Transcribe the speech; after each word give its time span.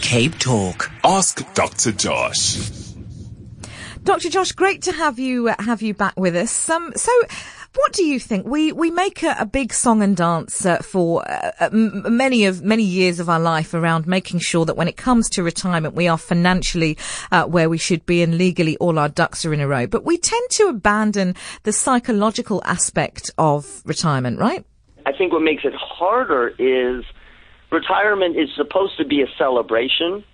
Cape 0.00 0.38
Talk. 0.38 0.90
Ask 1.02 1.42
Dr. 1.54 1.92
Josh. 1.92 2.84
Dr. 4.04 4.28
Josh, 4.28 4.52
great 4.52 4.82
to 4.82 4.92
have 4.92 5.18
you 5.18 5.48
uh, 5.48 5.54
have 5.60 5.80
you 5.80 5.94
back 5.94 6.12
with 6.18 6.36
us. 6.36 6.68
Um, 6.68 6.92
so, 6.94 7.10
what 7.74 7.92
do 7.94 8.04
you 8.04 8.20
think? 8.20 8.46
We 8.46 8.70
we 8.70 8.90
make 8.90 9.22
a, 9.22 9.34
a 9.40 9.46
big 9.46 9.72
song 9.72 10.02
and 10.02 10.14
dance 10.14 10.66
uh, 10.66 10.76
for 10.82 11.26
uh, 11.26 11.52
m- 11.72 12.14
many 12.16 12.44
of 12.44 12.62
many 12.62 12.82
years 12.82 13.18
of 13.18 13.30
our 13.30 13.40
life 13.40 13.72
around 13.72 14.06
making 14.06 14.40
sure 14.40 14.66
that 14.66 14.76
when 14.76 14.88
it 14.88 14.98
comes 14.98 15.30
to 15.30 15.42
retirement, 15.42 15.94
we 15.94 16.06
are 16.06 16.18
financially 16.18 16.98
uh, 17.32 17.44
where 17.46 17.70
we 17.70 17.78
should 17.78 18.04
be 18.04 18.22
and 18.22 18.36
legally 18.36 18.76
all 18.76 18.98
our 18.98 19.08
ducks 19.08 19.44
are 19.46 19.54
in 19.54 19.60
a 19.60 19.66
row. 19.66 19.86
But 19.86 20.04
we 20.04 20.18
tend 20.18 20.50
to 20.50 20.68
abandon 20.68 21.34
the 21.62 21.72
psychological 21.72 22.62
aspect 22.66 23.30
of 23.38 23.82
retirement, 23.86 24.38
right? 24.38 24.66
I 25.06 25.12
think 25.12 25.32
what 25.32 25.42
makes 25.42 25.64
it 25.64 25.74
harder 25.74 26.54
is 26.58 27.04
retirement 27.74 28.36
is 28.36 28.48
supposed 28.56 28.96
to 28.98 29.04
be 29.04 29.22
a 29.22 29.26
celebration. 29.36 30.24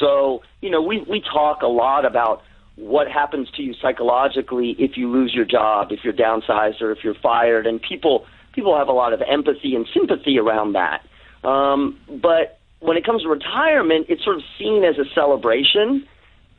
So, 0.00 0.42
you 0.60 0.70
know, 0.70 0.82
we, 0.82 1.04
we 1.08 1.20
talk 1.20 1.62
a 1.62 1.66
lot 1.66 2.04
about 2.04 2.42
what 2.76 3.10
happens 3.10 3.50
to 3.56 3.62
you 3.62 3.74
psychologically 3.80 4.76
if 4.78 4.96
you 4.96 5.10
lose 5.10 5.34
your 5.34 5.44
job, 5.44 5.90
if 5.90 6.00
you're 6.04 6.12
downsized, 6.12 6.80
or 6.80 6.92
if 6.92 7.02
you're 7.02 7.14
fired. 7.14 7.66
And 7.66 7.80
people, 7.80 8.26
people 8.52 8.76
have 8.76 8.88
a 8.88 8.92
lot 8.92 9.12
of 9.12 9.22
empathy 9.22 9.74
and 9.74 9.86
sympathy 9.92 10.38
around 10.38 10.74
that. 10.74 11.04
Um, 11.46 11.98
but 12.08 12.58
when 12.80 12.96
it 12.96 13.04
comes 13.04 13.22
to 13.22 13.28
retirement, 13.28 14.06
it's 14.08 14.24
sort 14.24 14.36
of 14.36 14.42
seen 14.58 14.84
as 14.84 14.96
a 14.98 15.04
celebration. 15.14 16.06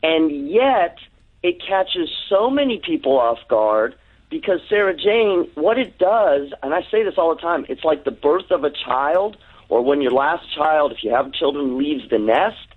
And 0.04 0.50
yet, 0.50 0.98
it 1.42 1.62
catches 1.66 2.10
so 2.30 2.50
many 2.50 2.82
people 2.86 3.18
off 3.18 3.40
guard 3.48 3.96
because 4.30 4.60
Sara-Jayne, 4.70 5.50
what 5.56 5.80
it 5.80 5.98
does, 5.98 6.52
and 6.62 6.74
I 6.74 6.82
say 6.92 7.04
this 7.04 7.16
all 7.18 7.34
the 7.34 7.42
time, 7.42 7.66
it's 7.70 7.84
like 7.84 8.04
the 8.04 8.12
birth 8.12 8.52
of 8.52 8.64
a 8.64 8.70
child 8.70 9.38
or 9.70 9.84
when 9.84 10.02
your 10.02 10.12
last 10.12 10.44
child, 10.56 10.92
if 10.92 11.04
you 11.04 11.12
have 11.12 11.32
children, 11.32 11.78
leaves 11.78 12.10
the 12.10 12.20
nest, 12.20 12.68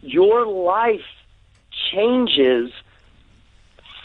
your 0.00 0.46
life 0.46 1.06
changes 1.92 2.70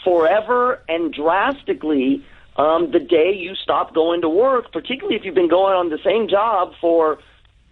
forever 0.04 0.82
and 0.88 1.12
drastically 1.12 2.24
um, 2.56 2.92
the 2.92 3.00
day 3.00 3.34
you 3.34 3.54
stop 3.56 3.94
going 3.94 4.20
to 4.20 4.28
work, 4.28 4.72
particularly 4.72 5.16
if 5.16 5.24
you've 5.24 5.34
been 5.34 5.48
going 5.48 5.74
on 5.74 5.88
the 5.88 5.98
same 6.04 6.28
job 6.28 6.72
for 6.80 7.18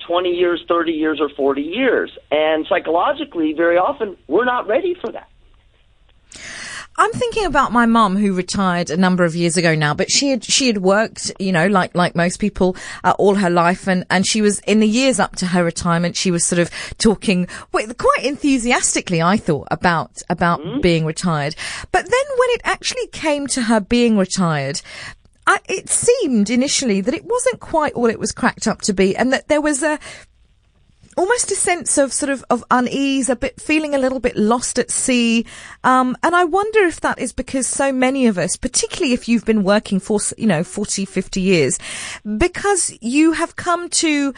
20 0.06 0.30
years, 0.30 0.64
30 0.66 0.92
years, 0.92 1.20
or 1.20 1.28
40 1.28 1.62
years. 1.62 2.10
And 2.30 2.66
psychologically, 2.68 3.52
very 3.52 3.76
often, 3.76 4.16
we're 4.26 4.44
not 4.44 4.66
ready 4.66 4.94
for 5.00 5.12
that. 5.12 5.28
I'm 7.02 7.10
thinking 7.10 7.46
about 7.46 7.72
my 7.72 7.84
mum 7.84 8.16
who 8.16 8.32
retired 8.32 8.88
a 8.88 8.96
number 8.96 9.24
of 9.24 9.34
years 9.34 9.56
ago 9.56 9.74
now, 9.74 9.92
but 9.92 10.08
she 10.08 10.28
had 10.28 10.44
she 10.44 10.68
had 10.68 10.78
worked, 10.78 11.32
you 11.40 11.50
know, 11.50 11.66
like 11.66 11.96
like 11.96 12.14
most 12.14 12.38
people, 12.38 12.76
uh, 13.02 13.12
all 13.18 13.34
her 13.34 13.50
life, 13.50 13.88
and 13.88 14.06
and 14.08 14.24
she 14.24 14.40
was 14.40 14.60
in 14.60 14.78
the 14.78 14.86
years 14.86 15.18
up 15.18 15.34
to 15.36 15.46
her 15.46 15.64
retirement, 15.64 16.16
she 16.16 16.30
was 16.30 16.46
sort 16.46 16.60
of 16.60 16.70
talking 16.98 17.48
quite 17.72 18.22
enthusiastically, 18.22 19.20
I 19.20 19.36
thought, 19.36 19.66
about 19.72 20.22
about 20.30 20.60
mm-hmm. 20.60 20.80
being 20.80 21.04
retired. 21.04 21.56
But 21.90 22.04
then 22.04 22.24
when 22.38 22.50
it 22.50 22.60
actually 22.62 23.08
came 23.08 23.48
to 23.48 23.62
her 23.62 23.80
being 23.80 24.16
retired, 24.16 24.80
I, 25.44 25.58
it 25.68 25.88
seemed 25.88 26.50
initially 26.50 27.00
that 27.00 27.14
it 27.14 27.24
wasn't 27.24 27.58
quite 27.58 27.94
all 27.94 28.06
it 28.06 28.20
was 28.20 28.30
cracked 28.30 28.68
up 28.68 28.80
to 28.82 28.92
be, 28.92 29.16
and 29.16 29.32
that 29.32 29.48
there 29.48 29.60
was 29.60 29.82
a 29.82 29.98
almost 31.16 31.50
a 31.50 31.54
sense 31.54 31.98
of 31.98 32.12
sort 32.12 32.30
of, 32.30 32.44
of 32.50 32.64
unease, 32.70 33.28
a 33.28 33.36
bit 33.36 33.60
feeling 33.60 33.94
a 33.94 33.98
little 33.98 34.20
bit 34.20 34.36
lost 34.36 34.78
at 34.78 34.90
sea. 34.90 35.44
Um, 35.84 36.16
and 36.22 36.34
I 36.34 36.44
wonder 36.44 36.80
if 36.80 37.00
that 37.00 37.18
is 37.18 37.32
because 37.32 37.66
so 37.66 37.92
many 37.92 38.26
of 38.26 38.38
us, 38.38 38.56
particularly 38.56 39.12
if 39.12 39.28
you've 39.28 39.44
been 39.44 39.62
working 39.62 40.00
for, 40.00 40.20
you 40.38 40.46
know, 40.46 40.64
40, 40.64 41.04
50 41.04 41.40
years, 41.40 41.78
because 42.38 42.96
you 43.00 43.32
have 43.32 43.56
come 43.56 43.88
to 43.90 44.32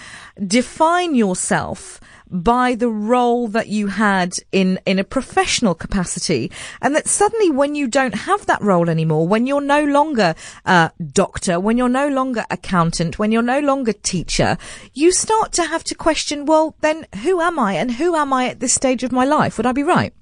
define 0.46 1.14
yourself 1.14 2.00
by 2.34 2.74
the 2.74 2.88
role 2.88 3.46
that 3.46 3.68
you 3.68 3.86
had 3.86 4.36
in, 4.50 4.80
in 4.84 4.98
a 4.98 5.04
professional 5.04 5.72
capacity. 5.72 6.50
And 6.82 6.94
that 6.96 7.06
suddenly 7.06 7.48
when 7.48 7.76
you 7.76 7.86
don't 7.86 8.14
have 8.14 8.46
that 8.46 8.60
role 8.60 8.90
anymore, 8.90 9.28
when 9.28 9.46
you're 9.46 9.60
no 9.60 9.84
longer 9.84 10.34
a 10.64 10.90
doctor, 11.12 11.60
when 11.60 11.78
you're 11.78 11.88
no 11.88 12.08
longer 12.08 12.44
accountant, 12.50 13.20
when 13.20 13.30
you're 13.30 13.40
no 13.40 13.60
longer 13.60 13.92
teacher, 13.92 14.58
you 14.92 15.12
start 15.12 15.52
to 15.52 15.62
have 15.62 15.84
to 15.84 15.94
question, 15.94 16.44
well, 16.44 16.74
then 16.80 17.06
who 17.22 17.40
am 17.40 17.56
I 17.58 17.74
and 17.74 17.92
who 17.92 18.16
am 18.16 18.32
I 18.32 18.48
at 18.48 18.58
this 18.58 18.74
stage 18.74 19.04
of 19.04 19.12
my 19.12 19.24
life? 19.24 19.56
Would 19.56 19.66
I 19.66 19.72
be 19.72 19.84
right? 19.84 20.12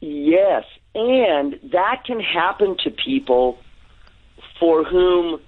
Yes. 0.00 0.64
And 0.94 1.58
that 1.72 2.02
can 2.04 2.20
happen 2.20 2.76
to 2.84 2.90
people 2.90 3.58
for 4.60 4.84
whom, 4.84 5.40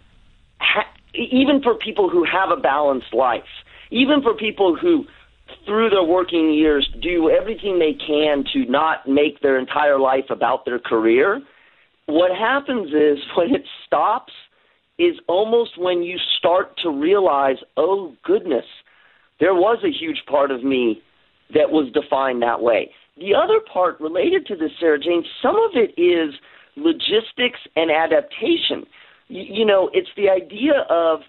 ha- 0.58 0.88
even 1.12 1.62
for 1.62 1.74
people 1.74 2.08
who 2.08 2.24
have 2.24 2.50
a 2.50 2.56
balanced 2.56 3.12
life, 3.12 3.44
even 3.90 4.22
for 4.22 4.32
people 4.32 4.74
who 4.74 5.06
through 5.66 5.90
their 5.90 6.02
working 6.02 6.52
years 6.52 6.88
do 7.02 7.30
everything 7.30 7.78
they 7.78 7.94
can 8.06 8.44
to 8.52 8.70
not 8.70 9.08
make 9.08 9.40
their 9.40 9.58
entire 9.58 9.98
life 9.98 10.26
about 10.30 10.64
their 10.64 10.78
career, 10.78 11.40
what 12.06 12.30
happens 12.36 12.88
is 12.88 13.18
when 13.36 13.54
it 13.54 13.62
stops 13.86 14.32
is 14.98 15.14
almost 15.28 15.78
when 15.78 16.02
you 16.02 16.18
start 16.38 16.76
to 16.82 16.90
realize, 16.90 17.56
oh 17.76 18.14
goodness, 18.22 18.66
there 19.38 19.54
was 19.54 19.78
a 19.82 19.90
huge 19.90 20.22
part 20.28 20.50
of 20.50 20.62
me 20.62 21.00
that 21.54 21.70
was 21.70 21.90
defined 21.92 22.42
that 22.42 22.60
way. 22.60 22.90
The 23.16 23.34
other 23.34 23.60
part 23.72 23.98
related 24.00 24.46
to 24.46 24.56
this, 24.56 24.70
Sara-Jayne, 24.78 25.24
some 25.42 25.56
of 25.56 25.70
it 25.74 25.98
is 26.00 26.34
logistics 26.76 27.60
and 27.76 27.90
adaptation. 27.90 28.86
You, 29.28 29.60
you 29.60 29.64
know, 29.64 29.90
it's 29.92 30.08
the 30.16 30.28
idea 30.28 30.84
of, 30.90 31.20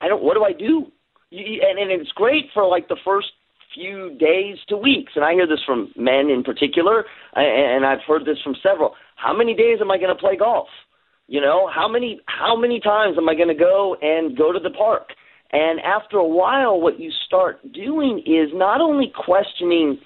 I 0.00 0.08
don't, 0.08 0.22
what 0.22 0.34
do 0.34 0.44
I 0.44 0.52
do? 0.52 0.86
And, 1.32 1.78
and 1.78 1.90
it's 1.90 2.12
great 2.12 2.46
for 2.52 2.66
like 2.66 2.88
the 2.88 2.96
first 3.04 3.28
few 3.74 4.16
days 4.18 4.58
to 4.68 4.76
weeks. 4.76 5.12
And 5.16 5.24
I 5.24 5.32
hear 5.32 5.46
this 5.46 5.60
from 5.64 5.92
men 5.96 6.28
in 6.28 6.42
particular, 6.44 7.04
and 7.34 7.86
I've 7.86 8.02
heard 8.06 8.24
this 8.24 8.38
from 8.44 8.54
several. 8.62 8.94
How 9.16 9.34
many 9.36 9.54
days 9.54 9.78
am 9.80 9.90
I 9.90 9.98
going 9.98 10.14
to 10.14 10.20
play 10.20 10.36
golf? 10.36 10.68
You 11.28 11.40
know, 11.40 11.70
how 11.72 11.88
many 11.88 12.20
how 12.26 12.56
many 12.56 12.80
times 12.80 13.16
am 13.16 13.28
I 13.28 13.34
going 13.34 13.48
to 13.48 13.54
go 13.54 13.96
and 14.02 14.36
go 14.36 14.52
to 14.52 14.58
the 14.58 14.70
park? 14.70 15.08
And 15.52 15.80
after 15.80 16.16
a 16.16 16.26
while, 16.26 16.80
what 16.80 16.98
you 16.98 17.10
start 17.26 17.60
doing 17.72 18.22
is 18.26 18.50
not 18.54 18.80
only 18.80 19.12
questioning 19.14 19.98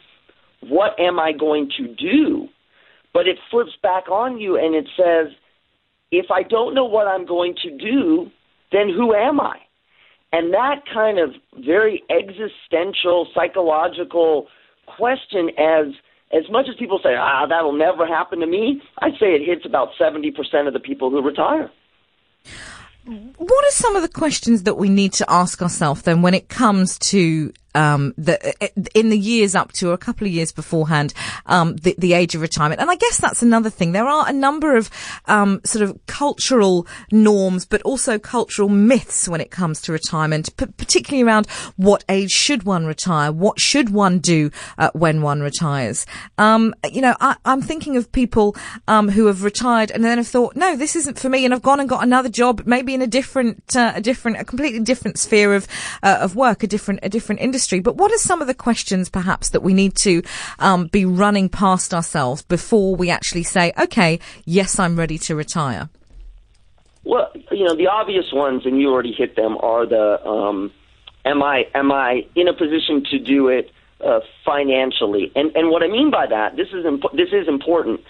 what 0.60 0.98
am 0.98 1.18
I 1.18 1.32
going 1.32 1.70
to 1.78 1.94
do, 1.94 2.48
but 3.14 3.28
it 3.28 3.38
flips 3.50 3.70
back 3.82 4.08
on 4.10 4.38
you 4.38 4.56
and 4.56 4.74
it 4.74 4.88
says, 4.96 5.32
if 6.10 6.26
I 6.30 6.42
don't 6.42 6.74
know 6.74 6.84
what 6.84 7.06
I'm 7.06 7.26
going 7.26 7.54
to 7.62 7.70
do, 7.76 8.30
then 8.72 8.88
who 8.88 9.14
am 9.14 9.40
I? 9.40 9.58
And 10.36 10.52
that 10.52 10.82
kind 10.92 11.18
of 11.18 11.30
very 11.64 12.02
existential, 12.10 13.26
psychological 13.34 14.48
question, 14.84 15.48
as 15.58 15.94
as 16.30 16.42
much 16.50 16.66
as 16.68 16.74
people 16.76 17.00
say, 17.02 17.14
ah, 17.16 17.46
that'll 17.48 17.72
never 17.72 18.06
happen 18.06 18.40
to 18.40 18.46
me, 18.46 18.82
I'd 18.98 19.12
say 19.12 19.28
it 19.28 19.46
hits 19.46 19.64
about 19.64 19.90
70% 19.98 20.66
of 20.66 20.74
the 20.74 20.80
people 20.80 21.08
who 21.08 21.22
retire. 21.22 21.70
What 23.06 23.64
are 23.64 23.70
some 23.70 23.94
of 23.94 24.02
the 24.02 24.08
questions 24.08 24.64
that 24.64 24.74
we 24.74 24.88
need 24.88 25.12
to 25.14 25.24
ask 25.30 25.62
ourselves 25.62 26.02
then 26.02 26.20
when 26.20 26.34
it 26.34 26.48
comes 26.48 26.98
to 26.98 27.52
um, 27.76 28.14
the, 28.16 28.38
in 28.94 29.10
the 29.10 29.18
years 29.18 29.54
up 29.54 29.72
to 29.72 29.90
or 29.90 29.92
a 29.92 29.98
couple 29.98 30.26
of 30.26 30.32
years 30.32 30.50
beforehand, 30.50 31.12
um, 31.44 31.76
the, 31.76 31.94
the, 31.98 32.14
age 32.14 32.34
of 32.34 32.40
retirement. 32.40 32.80
And 32.80 32.90
I 32.90 32.96
guess 32.96 33.18
that's 33.18 33.42
another 33.42 33.68
thing. 33.68 33.92
There 33.92 34.06
are 34.06 34.26
a 34.26 34.32
number 34.32 34.76
of 34.76 34.88
um, 35.26 35.60
sort 35.64 35.82
of 35.82 35.98
cultural 36.06 36.86
norms, 37.12 37.66
but 37.66 37.82
also 37.82 38.18
cultural 38.18 38.70
myths 38.70 39.28
when 39.28 39.42
it 39.42 39.50
comes 39.50 39.82
to 39.82 39.92
retirement, 39.92 40.56
p- 40.56 40.66
particularly 40.66 41.22
around 41.22 41.46
what 41.76 42.04
age 42.08 42.30
should 42.30 42.62
one 42.62 42.86
retire, 42.86 43.30
what 43.30 43.60
should 43.60 43.90
one 43.90 44.18
do 44.18 44.50
uh, 44.78 44.90
when 44.94 45.20
one 45.20 45.42
retires. 45.42 46.06
Um, 46.38 46.74
you 46.90 47.02
know, 47.02 47.14
I, 47.20 47.36
am 47.44 47.60
thinking 47.60 47.98
of 47.98 48.10
people 48.10 48.56
um, 48.88 49.10
who 49.10 49.26
have 49.26 49.42
retired 49.42 49.90
and 49.90 50.02
then 50.02 50.16
have 50.16 50.26
thought, 50.26 50.56
no, 50.56 50.76
this 50.76 50.96
isn't 50.96 51.18
for 51.18 51.28
me, 51.28 51.44
and 51.44 51.52
I've 51.52 51.62
gone 51.62 51.80
and 51.80 51.88
got 51.88 52.02
another 52.02 52.30
job, 52.30 52.62
maybe 52.64 52.94
in 52.94 53.02
a 53.02 53.06
different, 53.06 53.76
uh, 53.76 53.92
a 53.94 54.00
different, 54.00 54.38
a 54.38 54.44
completely 54.44 54.80
different 54.80 55.18
sphere 55.18 55.54
of 55.54 55.68
uh, 56.02 56.18
of 56.22 56.34
work, 56.34 56.62
a 56.62 56.66
different, 56.66 57.00
a 57.02 57.10
different 57.10 57.42
industry 57.42 57.65
industry. 57.66 57.80
But 57.80 57.96
what 57.96 58.12
are 58.12 58.18
some 58.18 58.40
of 58.40 58.46
the 58.46 58.54
questions 58.54 59.08
perhaps 59.08 59.50
that 59.50 59.62
we 59.62 59.74
need 59.74 59.94
to 59.96 60.22
um, 60.58 60.86
be 60.86 61.04
running 61.04 61.48
past 61.48 61.92
ourselves 61.92 62.42
before 62.42 62.96
we 62.96 63.10
actually 63.10 63.42
say, 63.42 63.72
okay, 63.78 64.18
yes, 64.44 64.78
I'm 64.78 64.96
ready 64.96 65.18
to 65.18 65.34
retire? 65.34 65.88
Well, 67.04 67.30
you 67.52 67.64
know, 67.64 67.76
the 67.76 67.86
obvious 67.86 68.32
ones, 68.32 68.66
and 68.66 68.80
you 68.80 68.92
already 68.92 69.12
hit 69.12 69.36
them, 69.36 69.56
are 69.60 69.86
the 69.86 70.24
um, 70.26 70.72
am 71.24 71.42
I 71.42 71.64
am 71.74 71.92
I 71.92 72.26
in 72.34 72.48
a 72.48 72.52
position 72.52 73.04
to 73.10 73.18
do 73.18 73.48
it 73.48 73.70
uh, 74.04 74.20
financially? 74.44 75.30
And 75.36 75.54
and 75.54 75.70
what 75.70 75.82
I 75.84 75.88
mean 75.88 76.10
by 76.10 76.26
that, 76.26 76.56
this 76.56 76.68
is 76.72 76.84
imp- 76.84 77.12
this 77.12 77.28
is 77.32 77.46
important. 77.46 78.00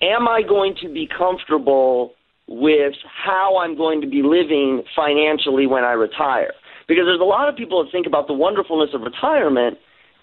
Am 0.00 0.28
I 0.28 0.42
going 0.42 0.76
to 0.82 0.88
be 0.88 1.08
comfortable 1.08 2.14
with 2.46 2.94
how 3.04 3.58
I'm 3.58 3.76
going 3.76 4.00
to 4.02 4.06
be 4.06 4.22
living 4.22 4.84
financially 4.94 5.66
when 5.66 5.84
I 5.84 5.92
retire? 5.92 6.52
Because 6.88 7.04
there's 7.04 7.20
a 7.20 7.24
lot 7.24 7.48
of 7.48 7.54
people 7.54 7.84
that 7.84 7.92
think 7.92 8.06
about 8.06 8.26
the 8.26 8.32
wonderfulness 8.32 8.90
of 8.94 9.02
retirement, 9.02 9.78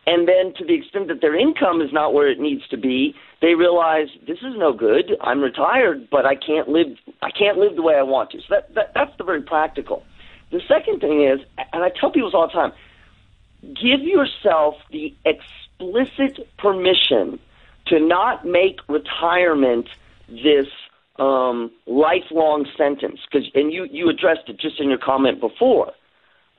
and 0.07 0.27
then 0.27 0.53
to 0.57 0.65
the 0.65 0.73
extent 0.73 1.07
that 1.07 1.21
their 1.21 1.35
income 1.35 1.79
is 1.81 1.94
not 1.94 2.13
where 2.13 2.27
it 2.29 2.39
needs 2.39 2.67
to 2.69 2.77
be, 2.77 3.15
they 3.41 3.56
realize 3.56 4.07
this 4.27 4.39
is 4.39 4.56
no 4.57 4.73
good. 4.73 5.15
I'm 5.21 5.41
retired, 5.41 6.09
but 6.09 6.25
I 6.25 6.35
can't 6.35 6.67
live. 6.67 6.97
I 7.21 7.31
can't 7.31 7.57
live 7.57 7.75
the 7.75 7.81
way 7.81 7.95
I 7.95 8.03
want 8.03 8.31
to. 8.31 8.39
So 8.39 8.45
that, 8.50 8.73
that 8.75 8.94
that's 8.94 9.15
the 9.17 9.23
very 9.23 9.41
practical. 9.41 10.03
The 10.51 10.62
second 10.67 11.00
thing 11.00 11.23
is, 11.23 11.39
and 11.71 11.83
I 11.83 11.89
tell 11.89 12.12
people 12.12 12.31
all 12.33 12.47
the 12.47 12.53
time, 12.53 12.73
give 13.61 14.01
yourself 14.01 14.75
the 14.91 15.13
explicit 15.25 16.47
permission 16.57 17.39
to 17.88 18.00
not 18.00 18.45
make 18.45 18.79
retirement 18.88 19.88
this 20.29 20.68
um, 21.18 21.71
lifelong 21.85 22.68
sentence. 22.77 23.19
Because 23.31 23.50
and 23.53 23.71
you 23.71 23.88
you 23.91 24.09
addressed 24.09 24.50
it 24.50 24.59
just 24.59 24.79
in 24.79 24.89
your 24.89 25.00
comment 25.00 25.39
before. 25.39 25.94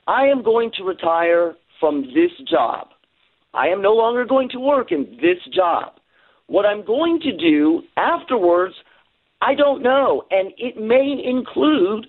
I 0.06 0.26
am 0.26 0.42
going 0.42 0.70
to 0.76 0.84
retire 0.84 1.54
from 1.80 2.02
this 2.14 2.30
job. 2.48 2.88
I 3.54 3.68
am 3.68 3.82
no 3.82 3.92
longer 3.92 4.24
going 4.24 4.48
to 4.50 4.60
work 4.60 4.92
in 4.92 5.18
this 5.20 5.38
job. 5.54 5.94
What 6.46 6.64
I'm 6.64 6.84
going 6.84 7.20
to 7.20 7.36
do 7.36 7.82
afterwards, 7.96 8.74
I 9.40 9.54
don't 9.54 9.82
know, 9.82 10.24
and 10.30 10.52
it 10.58 10.76
may 10.76 11.20
include 11.24 12.06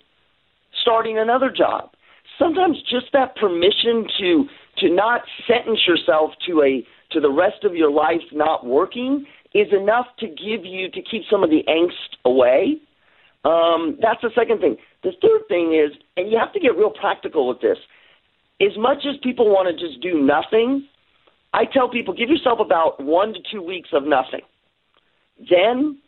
starting 0.82 1.18
another 1.18 1.50
job. 1.50 1.92
Sometimes 2.38 2.78
just 2.90 3.08
that 3.14 3.36
permission 3.36 4.06
to 4.20 4.46
to 4.80 4.94
not 4.94 5.22
sentence 5.48 5.80
yourself 5.88 6.32
to 6.48 6.62
a 6.62 6.86
to 7.12 7.20
the 7.20 7.32
rest 7.32 7.64
of 7.64 7.76
your 7.76 7.90
life 7.90 8.22
not 8.32 8.66
working 8.66 9.26
is 9.56 9.68
enough 9.74 10.06
to 10.20 10.28
give 10.28 10.64
you 10.64 10.90
to 10.92 11.02
keep 11.02 11.24
some 11.32 11.44
of 11.44 11.50
the 11.50 11.64
angst 11.68 12.18
away. 12.26 12.76
Um, 13.46 13.98
that's 14.02 14.22
the 14.22 14.32
second 14.36 14.60
thing. 14.60 14.78
The 15.04 15.12
third 15.22 15.48
thing 15.48 15.74
is, 15.74 15.96
and 16.18 16.32
you 16.32 16.38
have 16.38 16.54
to 16.54 16.60
get 16.60 16.76
real 16.76 16.92
practical 16.92 17.48
with 17.48 17.62
this. 17.62 17.78
As 18.60 18.76
much 18.78 19.06
as 19.08 19.16
people 19.22 19.50
want 19.50 19.70
to 19.70 19.88
just 19.88 20.02
do 20.02 20.20
nothing, 20.20 20.88
I 21.54 21.66
tell 21.66 21.90
people 21.90 22.14
give 22.14 22.30
yourself 22.30 22.60
about 22.60 23.04
one 23.04 23.34
to 23.34 23.40
two 23.52 23.62
weeks 23.62 23.90
of 23.94 24.04
nothing. 24.04 24.42
Then 25.50 26.00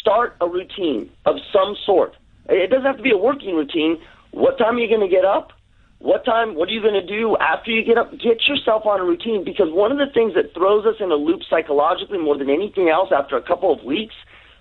start 0.00 0.36
a 0.40 0.48
routine 0.48 1.10
of 1.24 1.36
some 1.52 1.74
sort. 1.84 2.12
It 2.48 2.70
doesn't 2.70 2.86
have 2.86 2.98
to 2.98 3.02
be 3.02 3.12
a 3.12 3.16
working 3.16 3.56
routine. 3.56 3.98
What 4.30 4.58
time 4.58 4.76
are 4.76 4.78
you 4.78 4.88
going 4.88 5.08
to 5.08 5.14
get 5.14 5.24
up? 5.24 5.52
What 5.98 6.24
time? 6.24 6.54
What 6.54 6.68
are 6.68 6.72
you 6.72 6.82
going 6.82 7.00
to 7.00 7.06
do 7.06 7.36
after 7.40 7.70
you 7.70 7.82
get 7.82 7.96
up? 7.96 8.12
Get 8.12 8.46
yourself 8.46 8.84
on 8.84 9.00
a 9.00 9.04
routine 9.04 9.44
because 9.44 9.68
one 9.70 9.90
of 9.90 9.98
the 9.98 10.12
things 10.12 10.34
that 10.34 10.52
throws 10.52 10.84
us 10.84 10.96
in 11.00 11.10
a 11.10 11.14
loop 11.14 11.40
psychologically 11.48 12.18
more 12.18 12.36
than 12.36 12.50
anything 12.50 12.90
else 12.90 13.08
after 13.16 13.36
a 13.36 13.42
couple 13.42 13.72
of 13.72 13.82
weeks, 13.82 14.14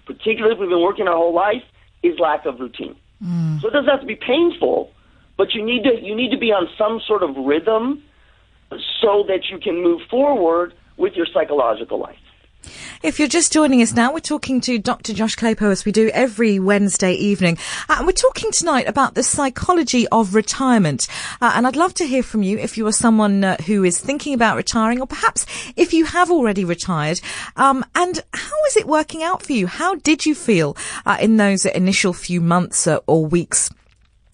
particularly 0.05 0.55
if 0.55 0.59
we've 0.59 0.69
been 0.69 0.81
working 0.81 1.07
our 1.07 1.17
whole 1.17 1.35
life, 1.35 1.61
is 2.07 2.19
lack 2.19 2.45
of 2.45 2.59
routine. 2.59 2.95
Mm. 3.23 3.61
So 3.61 3.67
it 3.67 3.71
doesn't 3.71 3.89
have 3.89 4.01
to 4.01 4.05
be 4.05 4.15
painful, 4.15 4.91
but 5.37 5.53
you 5.53 5.65
need 5.65 5.83
to 5.83 6.01
you 6.01 6.15
need 6.15 6.31
to 6.31 6.37
be 6.37 6.51
on 6.51 6.67
some 6.77 7.01
sort 7.05 7.23
of 7.23 7.35
rhythm 7.35 8.03
so 9.01 9.23
that 9.27 9.49
you 9.49 9.57
can 9.59 9.81
move 9.81 10.01
forward 10.09 10.73
with 10.97 11.13
your 11.13 11.25
psychological 11.33 11.99
life. 11.99 12.24
If 13.03 13.19
you're 13.19 13.27
just 13.27 13.51
joining 13.51 13.81
us 13.81 13.93
now, 13.93 14.13
we're 14.13 14.19
talking 14.19 14.61
to 14.61 14.79
Dr. 14.79 15.13
Josh 15.13 15.35
Klapow 15.35 15.69
as 15.69 15.85
we 15.85 15.91
do 15.91 16.09
every 16.13 16.59
Wednesday 16.59 17.13
evening. 17.13 17.57
Uh, 17.89 17.95
and 17.97 18.05
we're 18.05 18.13
talking 18.13 18.51
tonight 18.51 18.87
about 18.87 19.15
the 19.15 19.23
psychology 19.23 20.07
of 20.07 20.33
retirement. 20.33 21.07
Uh, 21.41 21.51
and 21.55 21.67
I'd 21.67 21.75
love 21.75 21.93
to 21.95 22.05
hear 22.07 22.23
from 22.23 22.41
you 22.41 22.57
if 22.57 22.77
you 22.77 22.87
are 22.87 22.93
someone 22.93 23.43
uh, 23.43 23.57
who 23.65 23.83
is 23.83 23.99
thinking 23.99 24.33
about 24.33 24.55
retiring 24.55 25.01
or 25.01 25.07
perhaps 25.07 25.45
if 25.75 25.93
you 25.93 26.05
have 26.05 26.31
already 26.31 26.63
retired. 26.63 27.19
Um, 27.57 27.85
and 27.95 28.23
how 28.33 28.65
is 28.67 28.77
it 28.77 28.87
working 28.87 29.23
out 29.23 29.43
for 29.43 29.51
you? 29.51 29.67
How 29.67 29.95
did 29.95 30.25
you 30.25 30.33
feel 30.33 30.77
uh, 31.05 31.17
in 31.19 31.37
those 31.37 31.65
initial 31.65 32.13
few 32.13 32.39
months 32.39 32.87
uh, 32.87 32.99
or 33.07 33.25
weeks? 33.25 33.69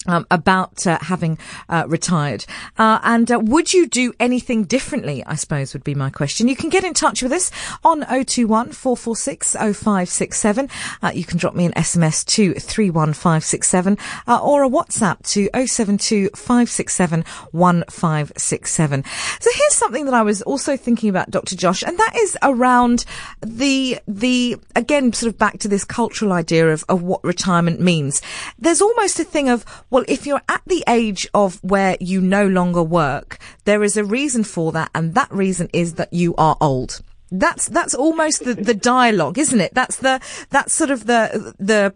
Um, 0.08 0.26
about 0.32 0.88
uh, 0.88 0.98
having 1.00 1.38
uh, 1.70 1.84
retired. 1.88 2.46
Uh, 2.76 2.98
and 3.04 3.32
uh, 3.32 3.40
would 3.40 3.72
you 3.72 3.86
do 3.86 4.14
anything 4.20 4.64
differently? 4.64 5.24
I 5.26 5.36
suppose 5.36 5.74
would 5.74 5.84
be 5.84 5.94
my 5.94 6.10
question. 6.10 6.48
You 6.48 6.56
can 6.56 6.70
get 6.70 6.84
in 6.84 6.96
touch 6.96 7.22
with 7.22 7.32
us 7.32 7.52
on 7.84 8.02
021 8.08 8.72
446 8.72 9.54
0567. 9.54 10.70
Uh, 11.04 11.12
you 11.14 11.24
can 11.24 11.38
drop 11.38 11.54
me 11.54 11.66
an 11.66 11.74
SMS 11.74 12.26
to 12.26 12.56
31567 12.56 13.98
uh, 14.28 14.40
or 14.42 14.64
a 14.64 14.70
WhatsApp 14.70 15.22
to 15.34 15.50
072 15.68 16.30
567 16.30 17.24
1567. 17.52 19.04
So 19.40 19.50
here's 19.54 19.74
something 19.76 20.06
that 20.06 20.16
I 20.16 20.24
was 20.24 20.42
also 20.42 20.78
thinking 20.78 21.10
about, 21.10 21.30
Dr. 21.30 21.56
Josh, 21.56 21.84
and 21.84 21.98
that 22.00 22.16
is 22.16 22.38
around 22.42 23.06
the, 23.42 24.00
the, 24.08 24.58
again, 24.76 25.14
sort 25.14 25.32
of 25.32 25.38
back 25.38 25.60
to 25.60 25.68
this 25.68 25.84
cultural 25.84 26.32
idea 26.32 26.72
of, 26.72 26.84
of 26.90 27.04
what 27.04 27.24
retirement 27.24 27.80
means. 27.80 28.22
There's 28.58 28.82
almost 28.82 29.20
a 29.20 29.24
thing 29.24 29.50
of, 29.50 29.64
well, 29.92 30.06
if 30.08 30.26
you're 30.26 30.42
at 30.50 30.62
the 30.66 30.84
age 30.88 31.28
of 31.34 31.64
where 31.64 31.98
you 32.00 32.22
no 32.22 32.48
longer 32.48 32.82
work, 32.82 33.38
there 33.66 33.84
is 33.84 33.98
a 33.98 34.04
reason 34.04 34.44
for 34.44 34.72
that, 34.72 34.90
and 34.96 35.14
that 35.14 35.32
reason 35.32 35.70
is 35.74 35.96
that 35.96 36.12
you 36.12 36.34
are 36.38 36.58
old. 36.60 37.02
That's 37.30 37.68
that's 37.68 37.94
almost 37.94 38.44
the, 38.44 38.56
the 38.56 38.74
dialogue, 38.74 39.38
isn't 39.38 39.62
it? 39.62 39.74
That's 39.74 39.98
the 39.98 40.20
that's 40.50 40.74
sort 40.74 40.92
of 40.92 41.06
the 41.06 41.54
the 41.60 41.94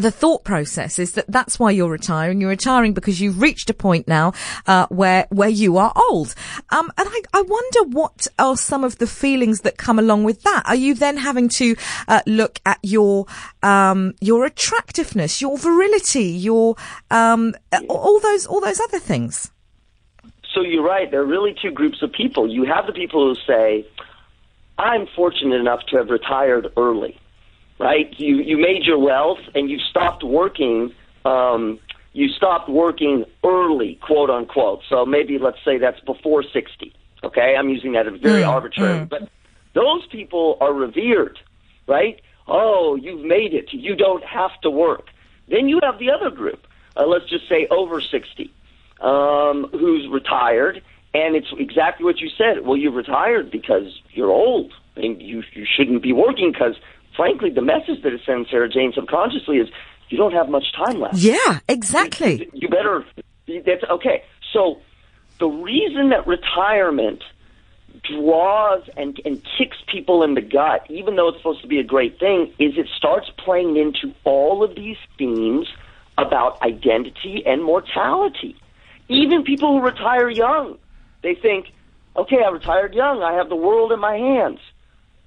the 0.00 0.10
thought 0.10 0.44
process 0.44 0.98
is 0.98 1.12
that 1.12 1.26
that's 1.28 1.58
why 1.58 1.70
you're 1.70 1.90
retiring. 1.90 2.40
You're 2.40 2.50
retiring 2.50 2.94
because 2.94 3.20
you've 3.20 3.40
reached 3.40 3.70
a 3.70 3.74
point 3.74 4.08
now 4.08 4.32
uh, 4.66 4.86
where 4.88 5.26
where 5.30 5.48
you 5.48 5.76
are 5.76 5.92
old. 6.10 6.34
Um, 6.70 6.90
and 6.96 7.08
I, 7.08 7.20
I 7.34 7.42
wonder 7.42 7.84
what 7.84 8.26
are 8.38 8.56
some 8.56 8.84
of 8.84 8.98
the 8.98 9.06
feelings 9.06 9.60
that 9.60 9.76
come 9.76 9.98
along 9.98 10.24
with 10.24 10.42
that. 10.42 10.62
Are 10.66 10.74
you 10.74 10.94
then 10.94 11.16
having 11.18 11.48
to 11.50 11.76
uh, 12.08 12.22
look 12.26 12.60
at 12.64 12.78
your 12.82 13.26
um, 13.62 14.14
your 14.20 14.44
attractiveness, 14.44 15.40
your 15.40 15.58
virility, 15.58 16.24
your 16.24 16.76
um, 17.10 17.54
all 17.88 18.20
those 18.20 18.46
all 18.46 18.60
those 18.60 18.80
other 18.80 18.98
things? 18.98 19.50
So 20.54 20.62
you're 20.62 20.82
right. 20.82 21.10
There 21.10 21.20
are 21.20 21.26
really 21.26 21.54
two 21.60 21.70
groups 21.70 22.02
of 22.02 22.12
people. 22.12 22.50
You 22.50 22.64
have 22.64 22.86
the 22.86 22.92
people 22.92 23.28
who 23.28 23.40
say, 23.46 23.86
"I'm 24.78 25.06
fortunate 25.14 25.60
enough 25.60 25.80
to 25.90 25.98
have 25.98 26.08
retired 26.08 26.72
early." 26.76 27.19
Right? 27.80 28.14
You 28.18 28.36
you 28.36 28.58
made 28.58 28.84
your 28.84 28.98
wealth 28.98 29.40
and 29.54 29.68
you 29.70 29.78
stopped 29.78 30.22
working. 30.22 30.92
Um, 31.24 31.80
you 32.12 32.28
stopped 32.28 32.68
working 32.68 33.24
early, 33.42 33.98
quote 34.06 34.30
unquote. 34.30 34.82
So 34.88 35.06
maybe 35.06 35.38
let's 35.38 35.58
say 35.64 35.78
that's 35.78 36.00
before 36.00 36.44
sixty. 36.52 36.92
Okay, 37.24 37.54
I'm 37.58 37.68
using 37.68 37.92
that 37.92 38.06
as 38.06 38.20
very 38.20 38.42
mm, 38.42 38.48
arbitrary, 38.48 39.00
mm. 39.00 39.08
but 39.08 39.28
those 39.74 40.06
people 40.06 40.56
are 40.60 40.72
revered, 40.72 41.38
right? 41.86 42.20
Oh, 42.46 42.96
you've 42.96 43.24
made 43.24 43.54
it. 43.54 43.72
You 43.72 43.94
don't 43.94 44.24
have 44.24 44.52
to 44.62 44.70
work. 44.70 45.06
Then 45.48 45.68
you 45.68 45.80
have 45.82 45.98
the 45.98 46.10
other 46.10 46.30
group. 46.30 46.66
Uh, 46.96 47.06
let's 47.06 47.28
just 47.28 47.48
say 47.48 47.66
over 47.70 48.00
sixty, 48.00 48.52
um, 49.00 49.68
who's 49.72 50.08
retired, 50.10 50.82
and 51.14 51.34
it's 51.34 51.48
exactly 51.58 52.04
what 52.04 52.18
you 52.20 52.28
said. 52.36 52.66
Well, 52.66 52.76
you've 52.76 52.94
retired 52.94 53.50
because 53.50 54.00
you're 54.12 54.30
old, 54.30 54.72
and 54.96 55.20
you 55.22 55.42
you 55.52 55.66
shouldn't 55.66 56.02
be 56.02 56.12
working 56.12 56.52
because 56.52 56.76
frankly, 57.16 57.50
the 57.50 57.62
message 57.62 58.02
that 58.02 58.12
it 58.12 58.20
sends 58.24 58.50
Sara-Jayne 58.50 58.92
subconsciously 58.94 59.58
is 59.58 59.68
you 60.08 60.18
don't 60.18 60.32
have 60.32 60.48
much 60.48 60.72
time 60.72 61.00
left. 61.00 61.16
Yeah, 61.16 61.60
exactly. 61.68 62.50
You, 62.52 62.62
you 62.62 62.68
better. 62.68 63.04
That's 63.46 63.84
okay. 63.90 64.24
So 64.52 64.80
the 65.38 65.46
reason 65.46 66.10
that 66.10 66.26
retirement 66.26 67.22
draws 68.02 68.88
and, 68.96 69.20
and 69.24 69.42
kicks 69.58 69.76
people 69.90 70.22
in 70.22 70.34
the 70.34 70.40
gut, 70.40 70.86
even 70.88 71.16
though 71.16 71.28
it's 71.28 71.38
supposed 71.38 71.62
to 71.62 71.68
be 71.68 71.78
a 71.78 71.84
great 71.84 72.18
thing, 72.18 72.52
is 72.58 72.76
it 72.76 72.88
starts 72.96 73.30
playing 73.38 73.76
into 73.76 74.14
all 74.24 74.62
of 74.62 74.74
these 74.74 74.96
themes 75.18 75.68
about 76.18 76.60
identity 76.62 77.42
and 77.46 77.64
mortality. 77.64 78.56
Even 79.08 79.42
people 79.42 79.78
who 79.78 79.84
retire 79.84 80.28
young, 80.28 80.78
they 81.22 81.34
think, 81.34 81.72
okay, 82.16 82.42
I 82.44 82.50
retired 82.50 82.94
young, 82.94 83.22
I 83.22 83.34
have 83.34 83.48
the 83.48 83.56
world 83.56 83.92
in 83.92 84.00
my 84.00 84.16
hands 84.16 84.60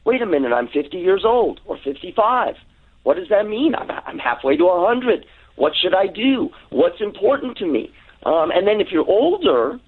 wait 0.06 0.22
a 0.22 0.26
minute, 0.26 0.54
I'm 0.54 0.68
50 0.68 0.98
years 0.98 1.24
old 1.26 1.60
or 1.66 1.78
55. 1.84 2.56
What 3.04 3.18
does 3.18 3.30
that 3.30 3.48
mean? 3.48 3.76
I'm, 3.76 3.90
I'm 3.92 4.20
halfway 4.20 4.58
to 4.58 4.66
100. 4.66 5.26
What 5.56 5.74
should 5.76 5.94
I 5.94 6.08
do? 6.08 6.50
What's 6.70 7.02
important 7.02 7.58
to 7.58 7.66
me? 7.66 7.92
Um, 8.26 8.52
and 8.52 8.68
then 8.68 8.80
if 8.80 8.88
you're 8.92 9.08
older, 9.08 9.80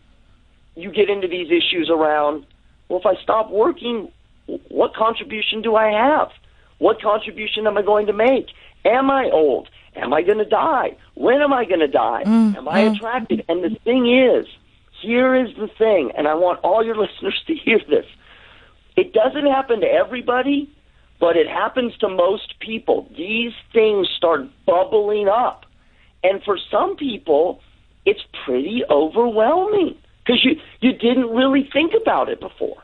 you 0.76 0.92
get 0.92 1.10
into 1.10 1.28
these 1.28 1.48
issues 1.48 1.90
around, 1.90 2.46
well, 2.90 3.00
if 3.00 3.06
I 3.06 3.22
stop 3.22 3.50
working, 3.50 4.12
what 4.70 4.94
contribution 4.94 5.62
do 5.62 5.76
I 5.76 5.92
have? 5.92 6.30
What 6.78 7.02
contribution 7.02 7.68
am 7.68 7.78
I 7.78 7.82
going 7.82 8.08
to 8.08 8.14
make? 8.14 8.48
Am 8.84 9.10
I 9.10 9.30
old? 9.32 9.70
Am 9.96 10.14
I 10.14 10.22
going 10.22 10.38
to 10.40 10.46
die? 10.46 10.98
When 11.16 11.42
am 11.42 11.54
I 11.54 11.66
going 11.66 11.80
to 11.80 11.88
die? 11.88 12.24
Mm, 12.26 12.58
am 12.58 12.68
I 12.68 12.82
mm. 12.82 12.96
attracted? 12.96 13.46
And 13.48 13.64
the 13.64 13.76
thing 13.84 14.14
is, 14.14 14.46
here 15.02 15.34
is 15.36 15.56
the 15.56 15.70
thing, 15.78 16.12
and 16.18 16.28
I 16.28 16.34
want 16.36 16.60
all 16.64 16.86
your 16.86 16.98
listeners 17.04 17.42
to 17.48 17.56
hear 17.56 17.80
this. 17.90 18.06
It 18.96 19.14
doesn't 19.14 19.46
happen 19.46 19.82
to 19.82 19.88
everybody, 19.88 20.70
but 21.20 21.36
it 21.38 21.48
happens 21.48 21.96
to 21.98 22.10
most 22.10 22.60
people. 22.60 23.10
These 23.18 23.54
things 23.74 24.08
start 24.18 24.48
bubbling 24.66 25.28
up. 25.28 25.66
And 26.24 26.42
for 26.44 26.58
some 26.72 26.96
people, 26.96 27.62
it's 28.06 28.24
pretty 28.46 28.84
overwhelming 28.90 29.98
because 30.24 30.44
you, 30.44 30.60
you 30.82 30.94
didn't 30.94 31.30
really 31.30 31.70
think 31.72 31.94
about 32.00 32.30
it 32.30 32.40
before. 32.40 32.78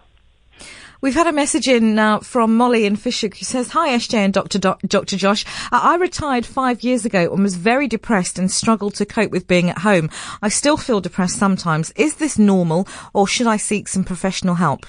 We've 1.01 1.15
had 1.15 1.25
a 1.25 1.31
message 1.31 1.67
in 1.67 1.97
uh, 1.97 2.19
from 2.19 2.55
Molly 2.55 2.85
in 2.85 2.95
Fish 2.95 3.21
Hoek 3.21 3.37
who 3.37 3.43
says, 3.45 3.71
Hi, 3.71 3.89
SJ 3.97 4.13
and 4.13 4.33
Dr. 4.33 4.59
Do- 4.59 4.75
Dr. 4.85 5.17
Josh. 5.17 5.43
Uh, 5.71 5.79
I 5.81 5.95
retired 5.95 6.45
five 6.45 6.83
years 6.83 7.05
ago 7.05 7.33
and 7.33 7.41
was 7.41 7.55
very 7.55 7.87
depressed 7.87 8.37
and 8.37 8.51
struggled 8.51 8.93
to 8.95 9.05
cope 9.07 9.31
with 9.31 9.47
being 9.47 9.71
at 9.71 9.79
home. 9.79 10.11
I 10.43 10.49
still 10.49 10.77
feel 10.77 11.01
depressed 11.01 11.39
sometimes. 11.39 11.91
Is 11.95 12.17
this 12.17 12.37
normal 12.37 12.87
or 13.13 13.27
should 13.27 13.47
I 13.47 13.57
seek 13.57 13.87
some 13.87 14.03
professional 14.03 14.55
help? 14.55 14.85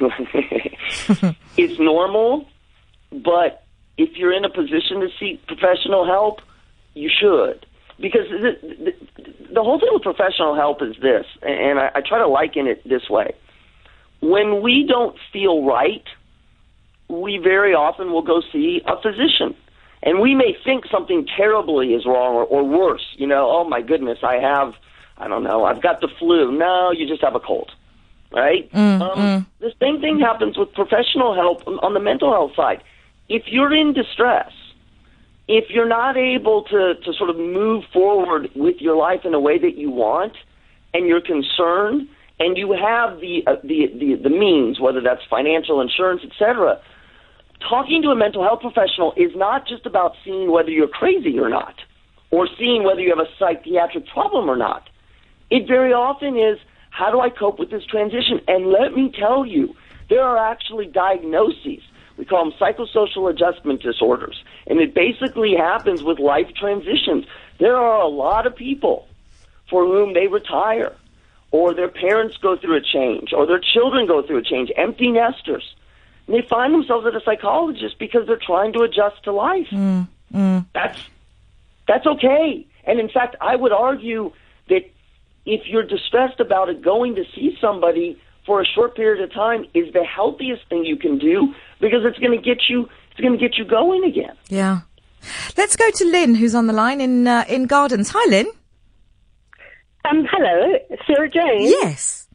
it's 1.56 1.78
normal, 1.78 2.46
but 3.10 3.64
if 3.98 4.16
you're 4.16 4.32
in 4.32 4.44
a 4.44 4.50
position 4.50 5.00
to 5.00 5.08
seek 5.18 5.46
professional 5.46 6.06
help, 6.06 6.40
you 6.94 7.10
should. 7.10 7.66
because 8.00 8.28
the, 8.30 8.56
the, 8.62 8.94
the 9.54 9.62
whole 9.62 9.78
thing 9.78 9.90
with 9.92 10.02
professional 10.02 10.54
help 10.54 10.82
is 10.82 10.96
this, 11.02 11.26
and 11.42 11.78
I, 11.78 11.90
I 11.96 12.00
try 12.00 12.18
to 12.18 12.26
liken 12.26 12.66
it 12.66 12.82
this 12.88 13.08
way. 13.10 13.34
When 14.20 14.62
we 14.62 14.86
don't 14.88 15.16
feel 15.32 15.64
right, 15.64 16.04
we 17.08 17.38
very 17.38 17.74
often 17.74 18.12
will 18.12 18.22
go 18.22 18.42
see 18.52 18.80
a 18.86 19.00
physician. 19.00 19.54
And 20.02 20.20
we 20.20 20.34
may 20.34 20.56
think 20.64 20.86
something 20.90 21.26
terribly 21.36 21.92
is 21.92 22.06
wrong 22.06 22.34
or, 22.34 22.44
or 22.44 22.64
worse. 22.64 23.06
You 23.16 23.26
know, 23.26 23.50
oh 23.50 23.64
my 23.68 23.82
goodness, 23.82 24.18
I 24.22 24.36
have, 24.36 24.74
I 25.18 25.28
don't 25.28 25.44
know, 25.44 25.64
I've 25.64 25.82
got 25.82 26.00
the 26.00 26.08
flu. 26.18 26.56
No, 26.56 26.90
you 26.90 27.06
just 27.06 27.22
have 27.22 27.34
a 27.34 27.40
cold. 27.40 27.70
Right? 28.32 28.70
Mm, 28.72 29.00
um, 29.00 29.18
mm. 29.18 29.46
The 29.58 29.72
same 29.80 30.00
thing 30.00 30.20
happens 30.20 30.56
with 30.56 30.72
professional 30.72 31.34
help 31.34 31.66
on 31.66 31.94
the 31.94 32.00
mental 32.00 32.30
health 32.30 32.52
side. 32.54 32.82
If 33.28 33.44
you're 33.46 33.74
in 33.74 33.92
distress, 33.92 34.52
if 35.48 35.68
you're 35.70 35.88
not 35.88 36.16
able 36.16 36.62
to, 36.64 36.94
to 36.94 37.12
sort 37.12 37.30
of 37.30 37.36
move 37.36 37.84
forward 37.92 38.50
with 38.54 38.76
your 38.80 38.96
life 38.96 39.24
in 39.24 39.34
a 39.34 39.40
way 39.40 39.58
that 39.58 39.76
you 39.76 39.90
want, 39.90 40.34
and 40.94 41.06
you're 41.06 41.20
concerned, 41.20 42.08
and 42.38 42.56
you 42.56 42.72
have 42.72 43.20
the 43.20 43.42
uh, 43.46 43.56
the, 43.62 43.86
the 43.98 44.14
the 44.22 44.30
means, 44.30 44.80
whether 44.80 45.00
that's 45.00 45.22
financial, 45.28 45.80
insurance, 45.80 46.22
etc. 46.24 46.80
Talking 47.68 48.02
to 48.02 48.08
a 48.08 48.16
mental 48.16 48.42
health 48.42 48.60
professional 48.60 49.12
is 49.16 49.32
not 49.36 49.66
just 49.66 49.86
about 49.86 50.14
seeing 50.24 50.50
whether 50.50 50.70
you're 50.70 50.88
crazy 50.88 51.38
or 51.38 51.48
not, 51.48 51.74
or 52.30 52.48
seeing 52.58 52.82
whether 52.84 53.00
you 53.00 53.10
have 53.10 53.24
a 53.24 53.28
psychiatric 53.38 54.06
problem 54.06 54.48
or 54.48 54.56
not. 54.56 54.88
It 55.50 55.66
very 55.66 55.92
often 55.92 56.38
is 56.38 56.58
how 56.90 57.10
do 57.10 57.20
I 57.20 57.30
cope 57.30 57.58
with 57.58 57.70
this 57.70 57.84
transition? 57.84 58.40
And 58.46 58.66
let 58.66 58.92
me 58.92 59.12
tell 59.18 59.46
you, 59.46 59.74
there 60.08 60.22
are 60.22 60.38
actually 60.38 60.86
diagnoses. 60.86 61.80
We 62.16 62.24
call 62.26 62.50
them 62.50 62.58
psychosocial 62.60 63.30
adjustment 63.30 63.82
disorders. 63.82 64.42
And 64.66 64.80
it 64.80 64.92
basically 64.94 65.54
happens 65.56 66.02
with 66.02 66.18
life 66.18 66.48
transitions. 66.54 67.24
There 67.58 67.76
are 67.76 68.00
a 68.00 68.08
lot 68.08 68.46
of 68.46 68.54
people 68.54 69.08
for 69.70 69.86
whom 69.86 70.12
they 70.12 70.26
retire, 70.26 70.94
or 71.52 71.72
their 71.72 71.88
parents 71.88 72.36
go 72.36 72.56
through 72.56 72.76
a 72.76 72.80
change, 72.80 73.32
or 73.32 73.46
their 73.46 73.60
children 73.60 74.06
go 74.06 74.20
through 74.26 74.38
a 74.38 74.42
change, 74.42 74.70
empty 74.76 75.10
nesters. 75.10 75.74
And 76.26 76.36
they 76.36 76.46
find 76.46 76.74
themselves 76.74 77.06
at 77.06 77.14
a 77.14 77.20
psychologist 77.24 77.98
because 77.98 78.26
they're 78.26 78.36
trying 78.36 78.72
to 78.74 78.80
adjust 78.80 79.22
to 79.24 79.32
life. 79.32 79.68
Mm, 79.70 80.08
mm. 80.34 80.66
That's 80.74 81.00
that's 81.86 82.06
okay. 82.06 82.66
And 82.84 83.00
in 83.00 83.08
fact, 83.08 83.36
I 83.40 83.56
would 83.56 83.72
argue 83.72 84.32
that 84.68 84.90
if 85.46 85.62
you're 85.66 85.82
distressed 85.86 86.40
about 86.40 86.68
it, 86.68 86.82
going 86.82 87.14
to 87.16 87.24
see 87.34 87.56
somebody 87.60 88.20
for 88.46 88.60
a 88.60 88.64
short 88.64 88.96
period 88.96 89.22
of 89.22 89.32
time 89.32 89.64
is 89.74 89.92
the 89.92 90.04
healthiest 90.04 90.62
thing 90.68 90.84
you 90.84 90.96
can 90.96 91.18
do 91.18 91.54
because 91.80 92.00
it's 92.04 92.18
going 92.18 92.36
to 92.36 92.42
get 92.42 92.58
you 92.68 92.88
it's 93.12 93.20
going 93.20 93.32
to 93.32 93.38
get 93.38 93.56
you 93.58 93.64
going 93.64 94.04
again. 94.04 94.34
Yeah. 94.48 94.80
Let's 95.56 95.76
go 95.76 95.90
to 95.90 96.04
Lynn, 96.06 96.34
who's 96.34 96.54
on 96.54 96.66
the 96.66 96.72
line 96.72 97.00
in 97.00 97.26
uh, 97.28 97.44
in 97.48 97.66
Gardens. 97.66 98.10
Hi, 98.14 98.30
Lynn. 98.30 98.46
Um, 100.08 100.26
hello, 100.30 100.78
Sara-Jayne. 101.06 101.62
Yes. 101.62 102.26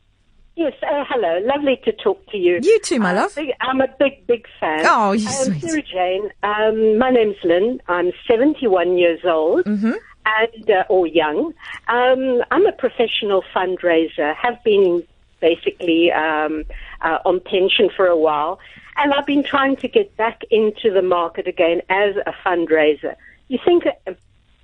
Yes, 0.56 0.74
uh, 0.84 1.04
hello. 1.10 1.40
Lovely 1.46 1.82
to 1.84 1.92
talk 1.92 2.26
to 2.28 2.38
you. 2.38 2.60
You 2.62 2.80
too, 2.80 3.00
my 3.00 3.10
I'm 3.10 3.16
love. 3.16 3.36
big- 3.36 3.54
I'm 3.60 3.82
a 3.82 3.88
big, 4.00 4.26
big 4.28 4.46
fan. 4.60 4.86
Oh, 4.86 5.12
you 5.14 5.28
um, 5.28 5.34
sweet. 5.34 5.62
Sara-Jayne, 5.62 6.30
um, 6.44 6.98
my 7.00 7.10
name's 7.10 7.36
Lynn. 7.44 7.82
I'm 7.88 8.12
71 8.30 8.98
years 8.98 9.20
old. 9.26 9.66
Mm-hmm. 9.66 9.94
And, 10.26 10.70
uh, 10.72 10.84
or 10.90 11.06
young. 11.06 11.54
Um, 11.88 12.44
I'm 12.50 12.66
a 12.66 12.72
professional 12.72 13.44
fundraiser, 13.54 14.36
have 14.36 14.64
been 14.64 15.04
basically 15.40 16.12
um, 16.12 16.64
uh, 17.02 17.20
on 17.26 17.40
pension 17.40 17.90
for 17.96 18.08
a 18.08 18.18
while, 18.18 18.60
and 18.98 19.14
I've 19.14 19.26
been 19.26 19.44
trying 19.44 19.76
to 19.78 19.88
get 19.88 20.16
back 20.18 20.42
into 20.50 20.92
the 20.92 21.02
market 21.02 21.48
again 21.48 21.82
as 21.90 22.16
a 22.26 22.34
fundraiser. 22.44 23.16
You 23.50 23.60
think 23.64 23.86
uh, 23.86 24.14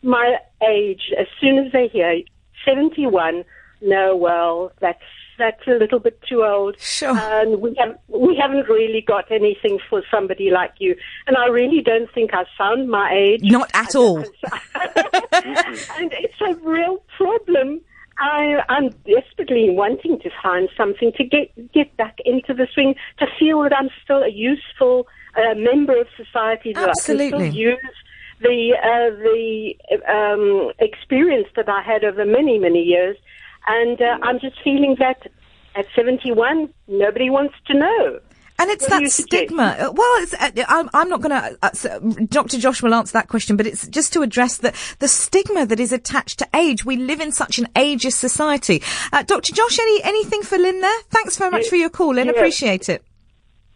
my 0.02 0.38
age, 0.68 1.14
as 1.18 1.28
soon 1.40 1.60
as 1.60 1.72
they 1.72 1.88
hear 1.88 2.22
71, 2.66 3.44
no, 3.82 4.16
well, 4.16 4.72
that's 4.80 5.04
that's 5.42 5.68
a 5.68 5.72
little 5.72 6.00
bit 6.00 6.22
too 6.30 6.44
old. 6.44 6.80
Sure. 6.80 7.18
And 7.18 7.62
we 7.62 7.76
have 7.80 7.98
we 8.08 8.38
haven't 8.40 8.70
really 8.70 9.02
got 9.02 9.30
anything 9.32 9.80
for 9.90 10.04
somebody 10.12 10.52
like 10.52 10.74
you. 10.80 10.96
And 11.28 11.36
I 11.36 11.48
really 11.48 11.82
don't 11.82 12.10
think 12.14 12.34
I 12.34 12.46
sound 12.58 12.90
my 12.90 13.12
age. 13.12 13.42
Not 13.44 13.70
at 13.74 13.96
all. 13.96 14.20
and 15.34 16.12
it's 16.24 16.42
a 16.42 16.54
real 16.64 17.04
problem. 17.18 17.82
I, 18.20 18.64
I'm 18.70 18.90
desperately 19.16 19.72
wanting 19.72 20.20
to 20.20 20.30
find 20.44 20.70
something 20.78 21.12
to 21.18 21.24
get 21.24 21.72
get 21.74 21.96
back 21.98 22.20
into 22.24 22.54
the 22.54 22.68
swing, 22.74 22.96
to 23.18 23.26
feel 23.40 23.64
that 23.64 23.76
I'm 23.76 23.90
still 24.04 24.22
a 24.22 24.30
useful 24.30 25.08
uh, 25.36 25.56
member 25.56 26.00
of 26.00 26.08
society. 26.16 26.74
That 26.74 26.90
I 26.90 26.90
Absolutely. 26.90 27.32
can 27.32 27.52
still 27.52 27.54
use 27.54 27.96
the 28.42 28.76
uh, 28.78 29.10
the 29.28 29.74
um, 30.08 30.72
experience 30.80 31.48
that 31.56 31.68
I 31.68 31.82
had 31.82 32.04
over 32.04 32.26
many 32.26 32.60
many 32.60 32.84
years, 32.84 33.18
and 33.68 34.02
uh, 34.02 34.18
I'm 34.24 34.40
just 34.40 34.56
feeling 34.64 34.96
that 35.00 35.28
at 35.76 35.86
71, 35.96 36.70
nobody 36.88 37.30
wants 37.30 37.56
to 37.68 37.74
know. 37.78 38.20
And 38.60 38.70
it's 38.70 38.84
What 38.84 38.90
that 38.92 39.02
you 39.02 39.10
suggest? 39.10 39.46
stigma. 39.48 39.76
Uh, 39.80 39.92
Well, 39.92 40.24
it's, 40.24 40.34
uh, 40.36 40.52
I'm, 40.68 40.88
I'm 40.94 41.10
not 41.10 41.22
going 41.22 41.32
to. 41.32 41.58
Uh, 41.64 41.70
s- 41.74 41.88
Dr. 42.30 42.60
Josh 42.60 42.84
will 42.84 42.94
answer 42.94 43.14
that 43.14 43.28
question, 43.28 43.58
but 43.58 43.66
it's 43.66 43.88
just 43.88 44.14
to 44.14 44.22
address 44.22 44.58
the 44.58 44.72
the 45.00 45.08
stigma 45.08 45.66
that 45.66 45.80
is 45.80 45.92
attached 45.92 46.38
to 46.40 46.48
age. 46.54 46.86
We 46.86 46.96
live 46.98 47.22
in 47.22 47.32
such 47.32 47.58
an 47.58 47.66
ageist 47.76 48.18
society. 48.20 48.84
Uh, 49.12 49.24
Dr. 49.24 49.54
Josh, 49.54 49.80
any 49.80 50.04
anything 50.04 50.44
for 50.44 50.60
Lynn 50.60 50.80
there? 50.80 51.00
Thanks 51.10 51.38
very 51.38 51.50
much 51.50 51.70
for 51.70 51.76
your 51.76 51.90
call, 51.90 52.14
Lynn. 52.14 52.28
Yes. 52.28 52.36
Appreciate 52.36 52.88
it. 52.90 53.04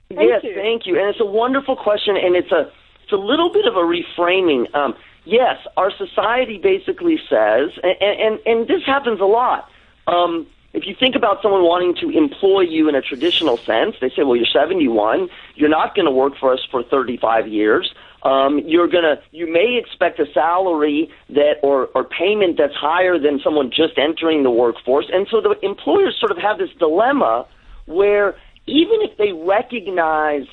Thank 0.10 0.30
yes, 0.30 0.42
you. 0.44 0.54
thank 0.54 0.86
you. 0.86 1.00
And 1.00 1.10
it's 1.10 1.20
a 1.22 1.26
wonderful 1.26 1.76
question, 1.76 2.16
and 2.16 2.36
it's 2.36 2.52
a 2.52 2.70
it's 3.04 3.12
a 3.14 3.16
little 3.18 3.52
bit 3.52 3.66
of 3.66 3.76
a 3.76 3.80
reframing. 3.80 4.66
Um, 4.76 4.94
yes, 5.24 5.58
our 5.78 5.90
society 5.98 6.60
basically 6.62 7.18
says, 7.28 7.72
and, 7.82 7.96
and 8.02 8.40
and 8.46 8.68
this 8.68 8.84
happens 8.86 9.20
a 9.20 9.26
lot. 9.26 9.68
Um, 10.08 10.48
if 10.74 10.86
you 10.86 10.96
think 11.00 11.16
about 11.16 11.42
someone 11.42 11.64
wanting 11.64 11.96
to 12.02 12.10
employ 12.10 12.62
you 12.62 12.90
in 12.90 12.96
a 12.96 13.02
traditional 13.02 13.58
sense, 13.58 13.96
they 14.02 14.10
say, 14.10 14.24
"Well, 14.24 14.36
you're 14.36 14.46
71. 14.46 15.30
You're 15.56 15.70
not 15.70 15.96
going 15.96 16.06
to 16.06 16.12
work 16.12 16.34
for 16.38 16.54
us 16.54 16.60
for 16.70 16.84
35 16.84 17.48
years." 17.48 17.94
Um, 18.24 18.60
you're 18.66 18.88
gonna, 18.88 19.22
you 19.32 19.52
may 19.52 19.78
expect 19.78 20.20
a 20.20 20.26
salary 20.34 21.12
that 21.30 21.60
or, 21.62 21.90
or 21.94 22.04
payment 22.04 22.58
that's 22.58 22.74
higher 22.74 23.20
than 23.20 23.40
someone 23.40 23.70
just 23.70 23.98
entering 23.98 24.42
the 24.42 24.50
workforce, 24.50 25.06
and 25.14 25.28
so 25.30 25.42
the 25.42 25.56
employers 25.62 26.18
sort 26.20 26.32
of 26.32 26.40
have 26.40 26.58
this 26.58 26.72
dilemma 26.80 27.46
where 27.86 28.36
even 28.66 29.02
if 29.02 29.16
they 29.18 29.32
recognize 29.32 30.48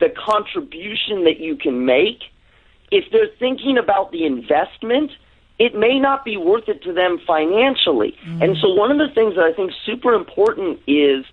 the 0.00 0.08
contribution 0.08 1.24
that 1.24 1.38
you 1.38 1.56
can 1.56 1.84
make, 1.84 2.22
if 2.90 3.04
they're 3.12 3.28
thinking 3.38 3.76
about 3.76 4.12
the 4.12 4.24
investment, 4.24 5.12
it 5.60 5.74
may 5.74 5.98
not 5.98 6.24
be 6.24 6.38
worth 6.38 6.68
it 6.68 6.82
to 6.82 6.92
them 6.92 7.20
financially. 7.26 8.16
Mm. 8.26 8.42
And 8.42 8.56
so 8.56 8.72
one 8.72 8.90
of 8.90 8.96
the 8.96 9.14
things 9.14 9.34
that 9.36 9.44
I 9.44 9.52
think 9.52 9.72
is 9.72 9.76
super 9.84 10.14
important 10.14 10.80
is 10.86 11.26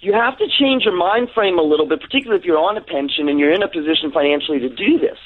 you 0.00 0.12
have 0.12 0.36
to 0.38 0.48
change 0.48 0.82
your 0.82 0.96
mind 0.96 1.28
frame 1.32 1.60
a 1.60 1.62
little 1.62 1.86
bit, 1.86 2.00
particularly 2.00 2.40
if 2.40 2.44
you're 2.44 2.58
on 2.58 2.76
a 2.76 2.80
pension 2.80 3.28
and 3.28 3.38
you're 3.38 3.52
in 3.52 3.62
a 3.62 3.68
position 3.68 4.10
financially 4.10 4.58
to 4.58 4.68
do 4.68 4.98
this. 4.98 5.16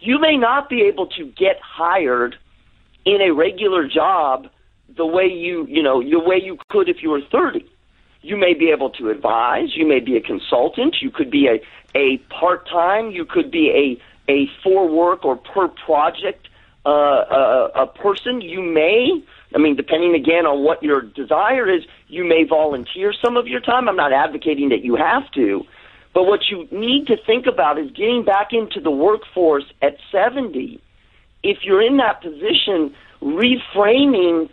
You 0.00 0.18
may 0.18 0.38
not 0.38 0.70
be 0.70 0.80
able 0.80 1.06
to 1.08 1.26
get 1.26 1.60
hired 1.60 2.36
in 3.04 3.20
a 3.20 3.32
regular 3.32 3.86
job 3.86 4.48
the 4.96 5.04
way 5.04 5.26
you, 5.26 5.66
you 5.68 5.82
know, 5.82 6.02
the 6.02 6.18
way 6.18 6.40
you 6.42 6.56
could 6.70 6.88
if 6.88 7.02
you 7.02 7.10
were 7.10 7.20
30. 7.30 7.66
You 8.22 8.38
may 8.38 8.54
be 8.54 8.70
able 8.70 8.88
to 8.90 9.10
advise. 9.10 9.76
You 9.76 9.86
may 9.86 10.00
be 10.00 10.16
a 10.16 10.22
consultant. 10.22 10.96
You 11.02 11.10
could 11.10 11.30
be 11.30 11.48
a, 11.48 11.60
a 11.94 12.16
part 12.32 12.66
time. 12.66 13.10
You 13.10 13.26
could 13.26 13.50
be 13.50 13.98
a, 14.26 14.32
a 14.32 14.48
for 14.62 14.88
work 14.88 15.26
or 15.26 15.36
per 15.36 15.68
project 15.68 16.48
uh, 16.86 16.90
a, 16.90 17.70
a 17.82 17.86
person. 17.86 18.40
You 18.40 18.62
may, 18.62 19.10
I 19.54 19.58
mean, 19.58 19.76
depending 19.76 20.14
again 20.14 20.46
on 20.46 20.64
what 20.64 20.82
your 20.82 21.02
desire 21.02 21.68
is, 21.68 21.82
you 22.08 22.24
may 22.24 22.44
volunteer 22.44 23.12
some 23.24 23.36
of 23.36 23.46
your 23.46 23.60
time. 23.60 23.88
I'm 23.88 23.96
not 23.96 24.12
advocating 24.12 24.68
that 24.70 24.84
you 24.84 24.96
have 24.96 25.30
to. 25.32 25.64
But 26.12 26.24
what 26.24 26.40
you 26.48 26.68
need 26.70 27.08
to 27.08 27.16
think 27.26 27.46
about 27.46 27.78
is 27.78 27.90
getting 27.90 28.24
back 28.24 28.52
into 28.52 28.80
the 28.80 28.90
workforce 28.90 29.64
at 29.82 29.96
70. 30.12 30.80
If 31.42 31.58
you're 31.62 31.82
in 31.82 31.96
that 31.96 32.22
position, 32.22 32.94
reframing 33.20 34.48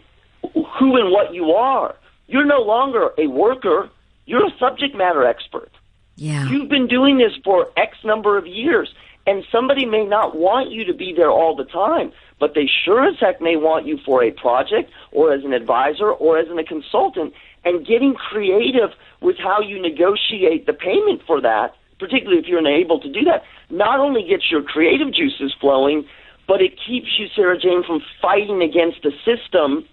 who 0.54 0.98
and 0.98 1.12
what 1.12 1.34
you 1.34 1.52
are. 1.52 1.96
You're 2.28 2.46
no 2.46 2.62
longer 2.62 3.12
a 3.18 3.28
worker, 3.28 3.90
you're 4.26 4.46
a 4.46 4.58
subject 4.58 4.96
matter 4.96 5.26
expert. 5.26 5.72
Yeah. 6.16 6.50
You've 6.50 6.70
been 6.70 6.88
doing 6.88 7.18
this 7.18 7.34
for 7.44 7.68
X 7.78 7.98
number 8.04 8.38
of 8.38 8.48
years, 8.48 8.94
and 9.28 9.44
somebody 9.52 9.86
may 9.86 10.06
not 10.06 10.36
want 10.36 10.72
you 10.72 10.84
to 10.86 10.94
be 10.94 11.14
there 11.14 11.30
all 11.30 11.56
the 11.56 11.66
time, 11.66 12.12
but 12.40 12.54
they 12.56 12.68
sure 12.84 13.06
as 13.08 13.16
heck 13.20 13.40
may 13.42 13.56
want 13.56 13.86
you 13.86 13.98
for 14.06 14.24
a 14.24 14.32
project 14.32 14.92
or 15.12 15.32
as 15.32 15.44
an 15.44 15.54
advisor 15.54 16.10
or 16.10 16.38
as 16.40 16.48
a 16.50 16.64
consultant, 16.64 17.34
and 17.64 17.86
getting 17.86 18.16
creative 18.16 18.90
with 19.22 19.38
how 19.38 19.62
you 19.62 19.80
negotiate 19.80 20.66
the 20.66 20.74
payment 20.74 21.22
for 21.28 21.40
that, 21.40 21.76
particularly 22.00 22.40
if 22.40 22.48
you're 22.48 22.60
unable 22.60 23.00
to 23.00 23.12
do 23.12 23.24
that, 23.24 23.44
not 23.70 24.00
only 24.00 24.24
gets 24.28 24.50
your 24.50 24.64
creative 24.64 25.14
juices 25.14 25.54
flowing, 25.62 26.04
but 26.48 26.62
it 26.62 26.74
keeps 26.86 27.20
you, 27.20 27.28
Sara-Jayne, 27.36 27.84
from 27.84 28.02
fighting 28.22 28.64
against 28.64 29.06
a 29.06 29.12
system 29.24 29.86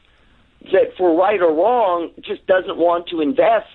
that, 0.73 0.97
for 0.97 1.14
right 1.14 1.40
or 1.40 1.52
wrong, 1.52 2.11
just 2.20 2.47
doesn't 2.47 2.78
want 2.78 3.06
to 3.08 3.20
invest 3.20 3.66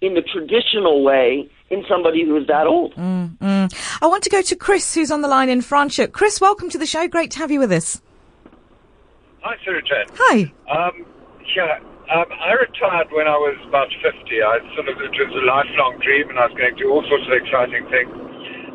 in 0.00 0.14
the 0.14 0.22
traditional 0.22 1.04
way 1.04 1.48
in 1.70 1.84
somebody 1.88 2.24
who 2.24 2.36
is 2.36 2.46
that 2.46 2.66
old. 2.66 2.94
Mm, 2.94 3.38
mm. 3.38 3.83
I 4.04 4.06
want 4.06 4.22
to 4.24 4.28
go 4.28 4.42
to 4.42 4.54
Chris, 4.54 4.94
who's 4.94 5.10
on 5.10 5.22
the 5.22 5.28
line 5.28 5.48
in 5.48 5.60
Franschhoek. 5.60 6.12
Chris, 6.12 6.38
welcome 6.38 6.68
to 6.68 6.76
the 6.76 6.84
show. 6.84 7.08
Great 7.08 7.30
to 7.30 7.38
have 7.38 7.50
you 7.50 7.58
with 7.58 7.72
us. 7.72 8.02
Hi, 9.40 9.56
Sara-Jayne. 9.64 10.14
Hi. 10.14 10.52
Um, 10.68 11.06
yeah, 11.56 11.78
um, 12.14 12.26
I 12.38 12.52
retired 12.52 13.08
when 13.12 13.26
I 13.26 13.32
was 13.32 13.56
about 13.66 13.88
50. 14.02 14.42
I 14.42 14.58
sort 14.74 14.88
of, 14.90 15.00
it 15.00 15.10
was 15.10 15.32
a 15.32 15.46
lifelong 15.46 15.98
dream 16.04 16.28
and 16.28 16.38
I 16.38 16.48
was 16.48 16.54
going 16.54 16.76
to 16.76 16.82
do 16.82 16.90
all 16.90 17.02
sorts 17.08 17.24
of 17.24 17.32
exciting 17.32 17.88
things. 17.88 18.12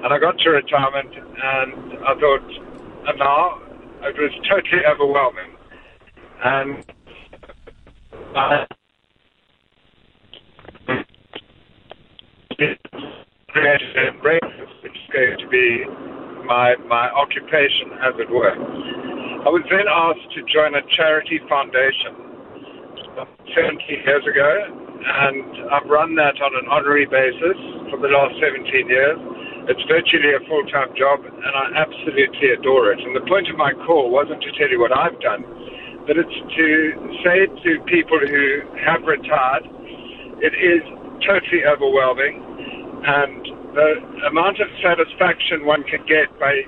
And 0.03 0.11
I 0.11 0.17
got 0.17 0.35
to 0.39 0.49
retirement 0.49 1.13
and 1.13 1.99
I 2.07 2.15
thought, 2.17 2.49
and 3.05 3.19
now 3.19 3.61
it 4.09 4.17
was 4.17 4.31
totally 4.49 4.83
overwhelming. 4.83 5.53
And 6.43 6.83
I 8.35 8.65
breakfast, 13.53 14.73
which 14.83 14.93
is 14.93 15.09
going 15.13 15.37
to 15.39 15.47
be 15.49 15.85
my, 16.45 16.75
my 16.87 17.09
occupation, 17.11 17.93
as 18.01 18.13
it 18.17 18.29
were. 18.29 18.53
I 19.45 19.49
was 19.49 19.63
then 19.71 19.87
asked 19.87 20.27
to 20.35 20.41
join 20.51 20.75
a 20.75 20.83
charity 20.97 21.39
foundation 21.47 22.13
17 23.55 24.03
years 24.05 24.25
ago, 24.27 24.51
and 24.99 25.71
I've 25.71 25.87
run 25.87 26.15
that 26.15 26.35
on 26.43 26.51
an 26.59 26.67
honorary 26.67 27.07
basis 27.07 27.57
for 27.87 27.97
the 27.97 28.11
last 28.11 28.35
17 28.41 28.67
years. 28.89 29.17
It's 29.69 29.85
virtually 29.85 30.33
a 30.33 30.41
full-time 30.49 30.91
job, 30.97 31.23
and 31.23 31.53
I 31.53 31.85
absolutely 31.85 32.51
adore 32.57 32.91
it. 32.91 32.99
And 32.99 33.15
the 33.15 33.23
point 33.29 33.47
of 33.49 33.55
my 33.55 33.73
call 33.85 34.09
wasn't 34.09 34.41
to 34.41 34.51
tell 34.57 34.69
you 34.69 34.81
what 34.81 34.91
I've 34.91 35.19
done, 35.21 35.45
but 36.09 36.17
it's 36.17 36.37
to 36.57 36.67
say 37.21 37.45
to 37.45 37.71
people 37.85 38.17
who 38.17 38.65
have 38.81 39.05
retired, 39.05 39.69
it 40.41 40.57
is 40.57 40.81
totally 41.21 41.63
overwhelming, 41.69 42.48
and 43.05 43.45
the 43.75 44.27
amount 44.27 44.59
of 44.59 44.67
satisfaction 44.83 45.65
one 45.65 45.83
can 45.83 46.05
get 46.05 46.27
by 46.39 46.63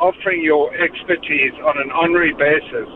offering 0.00 0.42
your 0.42 0.74
expertise 0.74 1.54
on 1.62 1.78
an 1.78 1.90
honorary 1.92 2.34
basis 2.34 2.88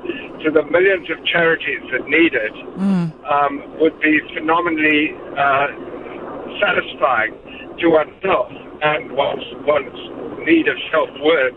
to 0.42 0.50
the 0.50 0.62
millions 0.70 1.08
of 1.10 1.18
charities 1.26 1.82
that 1.92 2.02
need 2.08 2.34
it 2.34 2.54
um, 3.28 3.62
would 3.78 3.98
be 4.00 4.18
phenomenally 4.34 5.14
uh, 5.38 5.68
satisfying 6.58 7.34
to 7.78 7.86
oneself 7.88 8.50
and 8.82 9.12
one's, 9.12 9.46
one's 9.62 10.46
need 10.46 10.66
of 10.66 10.76
self-worth 10.90 11.54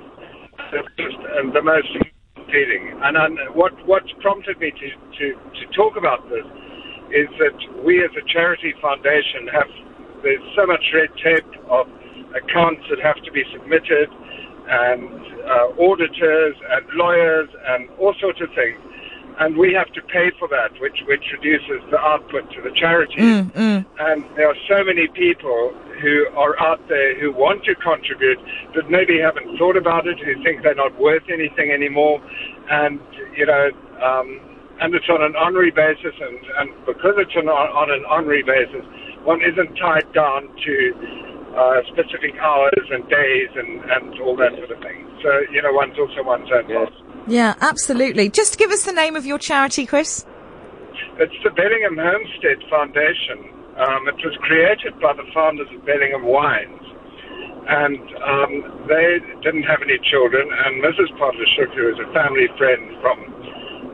and 0.71 1.53
the 1.53 1.61
most 1.61 1.89
feeling. 2.51 2.99
And 3.03 3.17
um, 3.17 3.37
what 3.53 3.73
what's 3.87 4.11
prompted 4.21 4.59
me 4.59 4.71
to, 4.71 4.87
to, 5.17 5.25
to 5.33 5.63
talk 5.75 5.97
about 5.97 6.29
this 6.29 6.45
is 7.11 7.27
that 7.39 7.83
we 7.83 8.03
as 8.03 8.11
a 8.15 8.25
charity 8.31 8.73
foundation 8.81 9.47
have 9.51 9.67
there's 10.23 10.41
so 10.55 10.65
much 10.65 10.83
red 10.93 11.09
tape 11.23 11.45
of 11.69 11.87
accounts 12.35 12.83
that 12.89 12.99
have 12.99 13.21
to 13.23 13.31
be 13.31 13.43
submitted 13.51 14.09
and 14.67 15.09
uh, 15.43 15.83
auditors 15.83 16.55
and 16.69 16.85
lawyers 16.93 17.49
and 17.67 17.89
all 17.99 18.13
sorts 18.19 18.39
of 18.41 18.49
things. 18.55 18.79
And 19.39 19.57
we 19.57 19.73
have 19.73 19.91
to 19.93 20.01
pay 20.03 20.31
for 20.37 20.47
that, 20.49 20.79
which, 20.79 20.99
which 21.07 21.23
reduces 21.31 21.81
the 21.89 21.97
output 21.97 22.51
to 22.51 22.61
the 22.61 22.71
charities. 22.75 23.17
And 23.99 24.23
there 24.35 24.47
are 24.47 24.55
so 24.69 24.83
many 24.83 25.07
people 25.07 25.73
who 26.01 26.27
are 26.35 26.59
out 26.61 26.79
there 26.89 27.19
who 27.19 27.31
want 27.31 27.63
to 27.65 27.75
contribute, 27.75 28.39
but 28.75 28.89
maybe 28.89 29.19
haven't 29.19 29.57
thought 29.57 29.77
about 29.77 30.05
it, 30.05 30.19
who 30.19 30.43
think 30.43 30.63
they're 30.63 30.75
not 30.75 30.99
worth 30.99 31.23
anything 31.29 31.71
anymore. 31.71 32.21
And, 32.69 32.99
you 33.35 33.45
know, 33.45 33.71
um, 34.03 34.39
and 34.81 34.93
it's 34.95 35.09
on 35.09 35.23
an 35.23 35.35
honorary 35.35 35.71
basis, 35.71 36.13
and, 36.19 36.39
and 36.57 36.85
because 36.85 37.13
it's 37.17 37.35
on, 37.35 37.47
on 37.47 37.91
an 37.91 38.03
honorary 38.09 38.43
basis, 38.43 38.83
one 39.23 39.41
isn't 39.41 39.75
tied 39.75 40.11
down 40.13 40.49
to 40.65 40.75
uh, 41.55 41.81
specific 41.91 42.35
hours 42.39 42.85
and 42.89 43.07
days 43.09 43.49
and, 43.55 43.83
and 43.91 44.19
all 44.21 44.35
that 44.37 44.55
sort 44.57 44.71
of 44.71 44.79
thing. 44.81 45.07
So, 45.21 45.29
you 45.51 45.61
know, 45.61 45.71
one's 45.71 45.97
also 45.99 46.23
one's 46.23 46.49
own 46.51 46.67
boss. 46.67 46.93
Yeah, 47.27 47.53
absolutely. 47.61 48.29
Just 48.29 48.57
give 48.57 48.71
us 48.71 48.85
the 48.85 48.93
name 48.93 49.15
of 49.15 49.25
your 49.25 49.37
charity, 49.37 49.85
Chris. 49.85 50.25
It's 51.19 51.35
the 51.43 51.51
Bellingham 51.51 51.97
Homestead 51.97 52.65
Foundation. 52.69 53.53
Um, 53.77 54.07
it 54.07 54.17
was 54.25 54.35
created 54.41 54.99
by 54.99 55.13
the 55.13 55.23
founders 55.33 55.67
of 55.75 55.85
Bellingham 55.85 56.25
Wines. 56.25 56.81
And 57.67 58.01
um, 58.25 58.87
they 58.89 59.21
didn't 59.45 59.63
have 59.63 59.85
any 59.85 59.99
children, 60.09 60.49
and 60.49 60.81
Mrs. 60.81 61.13
Podlashuk, 61.21 61.69
who 61.77 61.93
is 61.93 61.99
a 62.01 62.11
family 62.11 62.49
friend 62.57 62.97
from 62.99 63.21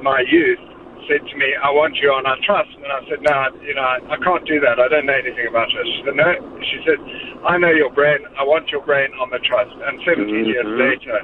my 0.01 0.23
youth, 0.31 0.63
said 1.07 1.23
to 1.27 1.35
me, 1.39 1.55
I 1.55 1.71
want 1.71 1.95
you 1.97 2.11
on 2.11 2.27
our 2.27 2.37
trust. 2.43 2.69
And 2.75 2.91
I 2.91 3.01
said, 3.09 3.23
no, 3.23 3.35
you 3.63 3.73
know, 3.73 3.81
I, 3.81 3.97
I 4.13 4.17
can't 4.21 4.45
do 4.45 4.59
that. 4.61 4.79
I 4.79 4.87
don't 4.87 5.07
know 5.07 5.15
anything 5.17 5.47
about 5.47 5.71
it. 5.71 5.87
She 5.87 6.01
said, 6.05 6.15
no. 6.15 6.29
She 6.61 6.77
said, 6.85 6.99
I 7.47 7.57
know 7.57 7.71
your 7.71 7.91
brain. 7.91 8.19
I 8.37 8.43
want 8.43 8.69
your 8.69 8.83
brain 8.83 9.11
on 9.19 9.31
the 9.31 9.39
trust. 9.39 9.71
And 9.87 9.99
17 10.05 10.45
years 10.45 10.67
later, 10.67 11.19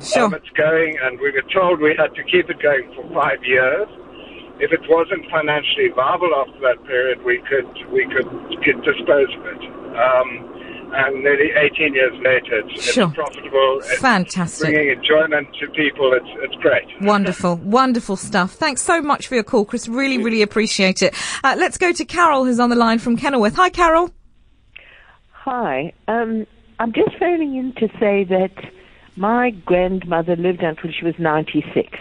Sure. 0.00 0.30
um, 0.30 0.34
it's 0.34 0.48
going, 0.54 0.96
and 1.02 1.18
we 1.18 1.30
were 1.32 1.42
told 1.52 1.80
we 1.80 1.94
had 1.98 2.14
to 2.14 2.22
keep 2.22 2.48
it 2.48 2.62
going 2.62 2.86
for 2.94 3.02
five 3.12 3.42
years. 3.42 3.88
If 4.62 4.70
it 4.70 4.82
wasn't 4.88 5.26
financially 5.30 5.90
viable 5.94 6.30
after 6.38 6.58
that 6.62 6.78
period, 6.86 7.22
we 7.26 7.42
could 7.50 7.66
we 7.90 8.06
could, 8.06 8.26
could 8.62 8.78
dispose 8.86 9.30
of 9.34 9.42
it. 9.46 9.62
Um, 9.98 10.57
and 10.94 11.22
nearly 11.22 11.50
18 11.56 11.94
years 11.94 12.12
later, 12.18 12.58
it's, 12.66 12.82
Sure. 12.92 13.04
it's 13.08 13.14
profitable. 13.14 13.78
It's 13.84 13.98
Fantastic. 14.00 14.70
bringing 14.74 14.96
enjoyment 14.98 15.48
to 15.60 15.66
people. 15.70 16.12
It's 16.12 16.26
it's 16.42 16.54
great. 16.56 16.84
Wonderful, 17.02 17.56
wonderful 17.56 18.16
stuff. 18.16 18.52
Thanks 18.52 18.82
so 18.82 19.00
much 19.02 19.26
for 19.28 19.34
your 19.34 19.44
call, 19.44 19.64
Chris. 19.64 19.88
Really, 19.88 20.18
really 20.18 20.42
appreciate 20.42 21.02
it. 21.02 21.14
Uh, 21.44 21.54
let's 21.58 21.78
go 21.78 21.92
to 21.92 22.04
Carol, 22.04 22.44
who's 22.44 22.60
on 22.60 22.70
the 22.70 22.76
line 22.76 22.98
from 22.98 23.16
Kenilworth. 23.16 23.56
Hi, 23.56 23.70
Carol. 23.70 24.10
Hi. 25.32 25.92
Um, 26.08 26.46
I'm 26.78 26.92
just 26.92 27.16
phoning 27.18 27.56
in 27.56 27.72
to 27.74 27.88
say 27.98 28.24
that 28.24 28.52
my 29.16 29.50
grandmother 29.50 30.36
lived 30.36 30.62
until 30.62 30.90
she 30.92 31.04
was 31.04 31.14
96. 31.18 31.98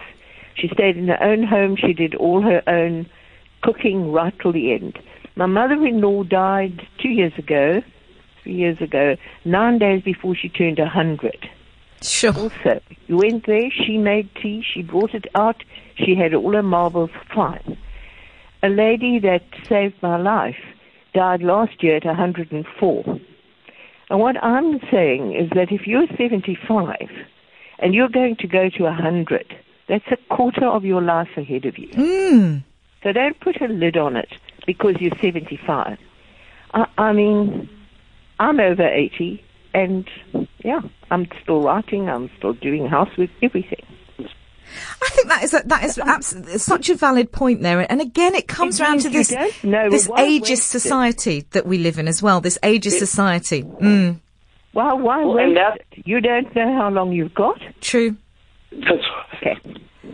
She 0.56 0.68
stayed 0.70 0.98
in 0.98 1.08
her 1.08 1.22
own 1.22 1.44
home. 1.44 1.76
She 1.76 1.94
did 1.94 2.16
all 2.16 2.42
her 2.42 2.62
own 2.68 3.08
cooking 3.64 4.12
right 4.12 4.34
till 4.42 4.52
the 4.54 4.74
end. 4.74 5.00
My 5.36 5.46
mother-in-law 5.46 6.24
died 6.24 6.88
two 7.02 7.10
years 7.10 7.34
ago, 7.38 7.82
three 8.48 8.56
years 8.56 8.80
ago, 8.82 9.18
nine 9.44 9.78
days 9.78 10.02
before 10.04 10.34
she 10.36 10.48
turned 10.48 10.80
100. 10.80 11.50
Sure. 12.02 12.34
Also, 12.34 12.80
you 13.08 13.18
went 13.18 13.46
there, 13.46 13.70
she 13.72 13.98
made 13.98 14.30
tea, 14.42 14.64
she 14.66 14.82
brought 14.82 15.14
it 15.14 15.26
out, 15.36 15.64
she 15.96 16.16
had 16.16 16.34
all 16.34 16.54
her 16.54 16.64
marbles 16.64 17.10
fine. 17.34 17.78
A 18.64 18.70
lady 18.70 19.20
that 19.20 19.44
saved 19.68 19.96
my 20.02 20.18
life 20.18 20.58
died 21.14 21.42
last 21.42 21.84
year 21.84 21.98
at 21.98 22.06
104. 22.06 23.20
And 24.10 24.20
what 24.20 24.42
I'm 24.42 24.80
saying 24.90 25.34
is 25.34 25.50
that 25.50 25.72
if 25.72 25.86
you're 25.86 26.08
75 26.18 27.10
and 27.80 27.94
you're 27.94 28.10
going 28.10 28.38
to 28.38 28.48
go 28.48 28.70
to 28.70 28.84
100, 28.84 29.58
that's 29.90 30.06
a 30.12 30.18
quarter 30.34 30.66
of 30.66 30.86
your 30.86 31.02
life 31.02 31.30
ahead 31.36 31.66
of 31.66 31.78
you. 31.78 31.90
Mm. 31.90 32.64
So 33.04 33.12
don't 33.12 33.40
put 33.42 33.62
a 33.62 33.68
lid 33.68 33.98
on 33.98 34.16
it 34.16 34.30
because 34.66 34.96
you're 35.00 35.18
75. 35.22 35.98
I, 36.74 36.88
I 36.98 37.12
mean, 37.14 37.70
I'm 38.40 38.60
over 38.60 38.88
80 38.88 39.44
and 39.74 40.08
yeah, 40.64 40.82
I'm 41.12 41.28
still 41.44 41.62
writing, 41.64 42.10
I'm 42.10 42.30
still 42.38 42.54
doing 42.54 42.88
housework, 42.88 43.30
everything. 43.42 43.84
I 45.02 45.10
think 45.12 45.28
that 45.30 45.44
is 45.44 45.54
a, 45.54 45.62
that 45.66 45.84
is 45.86 45.98
absolutely 45.98 46.58
such 46.58 46.90
a 46.90 46.96
valid 46.96 47.32
point 47.32 47.62
there, 47.62 47.90
and 47.90 48.02
again, 48.02 48.36
it 48.36 48.48
comes 48.48 48.80
It 48.80 48.84
round 48.84 49.02
to 49.02 49.10
this 49.10 49.32
you 49.32 49.38
don't 49.72 49.92
this 49.92 50.08
what 50.08 50.20
ageist 50.20 50.42
wasted. 50.50 50.58
society 50.82 51.46
that 51.52 51.66
we 51.66 51.78
live 51.78 51.98
in 51.98 52.08
as 52.08 52.22
well. 52.22 52.42
This 52.42 52.60
ageist 52.64 52.98
society. 53.00 53.64
Mm, 53.64 54.20
Why, 54.74 54.94
why 54.94 55.24
Well, 55.24 55.34
wait? 55.36 55.54
that- 55.56 55.82
You 56.06 56.20
don't 56.20 56.54
know 56.56 56.76
how 56.76 56.90
long 56.90 57.12
you've 57.14 57.34
got? 57.34 57.60
true. 57.82 58.18
That's 58.72 58.92
Okay. 59.38 59.56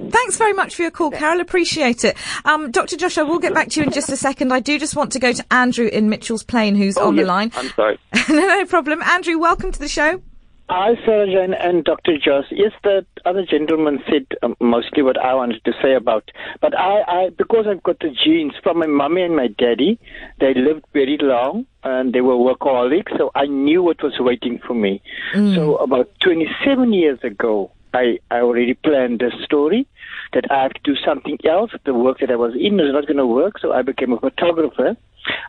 Thanks 0.10 0.38
very 0.38 0.54
much 0.54 0.76
for 0.76 0.82
your 0.84 0.92
call, 0.92 1.12
Carol. 1.12 1.40
Appreciate 1.42 2.04
it. 2.04 2.16
Um, 2.46 2.72
Dr. 2.72 2.98
Josh, 2.98 3.18
I 3.18 3.24
will 3.24 3.40
get 3.40 3.54
back 3.54 3.70
to 3.70 3.80
you 3.80 3.86
in 3.86 3.92
just 3.92 4.10
a 4.10 4.18
second. 4.18 4.52
I 4.54 4.60
do 4.60 4.78
just 4.80 4.96
want 4.96 5.12
to 5.14 5.20
go 5.20 5.32
to 5.34 5.46
Andrew 5.54 5.88
in 5.88 6.10
Mitchell's 6.10 6.44
Plain, 6.44 6.76
who's 6.76 6.98
Oh, 6.98 7.08
on 7.08 7.16
the 7.16 7.24
line. 7.26 7.52
I'm 7.56 7.70
sorry. 7.70 7.98
no, 8.30 8.36
no 8.36 8.66
problem. 8.66 9.02
Andrew, 9.04 9.38
welcome 9.40 9.72
to 9.72 9.80
the 9.80 9.88
show. 9.88 10.22
Hi, 10.70 10.96
Sara-Jayne 11.06 11.54
and 11.54 11.84
Dr. 11.84 12.18
Joss. 12.18 12.46
Yes, 12.50 12.72
the 12.84 13.06
other 13.26 13.46
gentleman 13.46 14.00
said 14.10 14.26
um, 14.44 14.56
mostly 14.62 15.04
what 15.04 15.20
I 15.20 15.34
wanted 15.34 15.64
to 15.66 15.74
say 15.84 15.94
about, 15.94 16.32
but 16.62 16.76
I, 16.78 17.02
I, 17.08 17.30
because 17.38 17.66
I've 17.70 17.84
got 17.84 18.00
the 18.00 18.10
genes 18.24 18.54
from 18.64 18.80
my 18.80 18.88
mommy 18.88 19.24
and 19.24 19.36
my 19.36 19.48
daddy, 19.48 20.00
they 20.40 20.54
lived 20.54 20.86
very 20.94 21.18
long 21.22 21.66
and 21.84 22.14
they 22.14 22.22
were 22.22 22.36
workaholics, 22.36 23.16
so 23.18 23.30
I 23.36 23.46
knew 23.46 23.84
what 23.84 24.02
was 24.02 24.14
waiting 24.20 24.58
for 24.66 24.74
me. 24.74 25.02
So 25.34 25.76
about 25.78 26.10
27 26.24 26.94
years 26.94 27.20
ago, 27.24 27.72
I, 27.94 28.18
I 28.32 28.38
already 28.40 28.74
planned 28.74 29.22
a 29.22 29.30
story 29.44 29.86
that 30.34 30.52
I 30.52 30.64
have 30.64 30.74
to 30.74 30.82
do 30.84 30.96
something 30.96 31.38
else. 31.48 31.72
The 31.86 31.94
work 31.94 32.20
that 32.20 32.32
I 32.32 32.36
was 32.36 32.54
in 32.60 32.78
was 32.78 32.92
not 32.94 33.08
going 33.08 33.18
to 33.18 33.26
work, 33.26 33.60
so 33.60 33.74
I 33.74 33.82
became 33.82 34.14
a 34.14 34.20
photographer. 34.20 34.96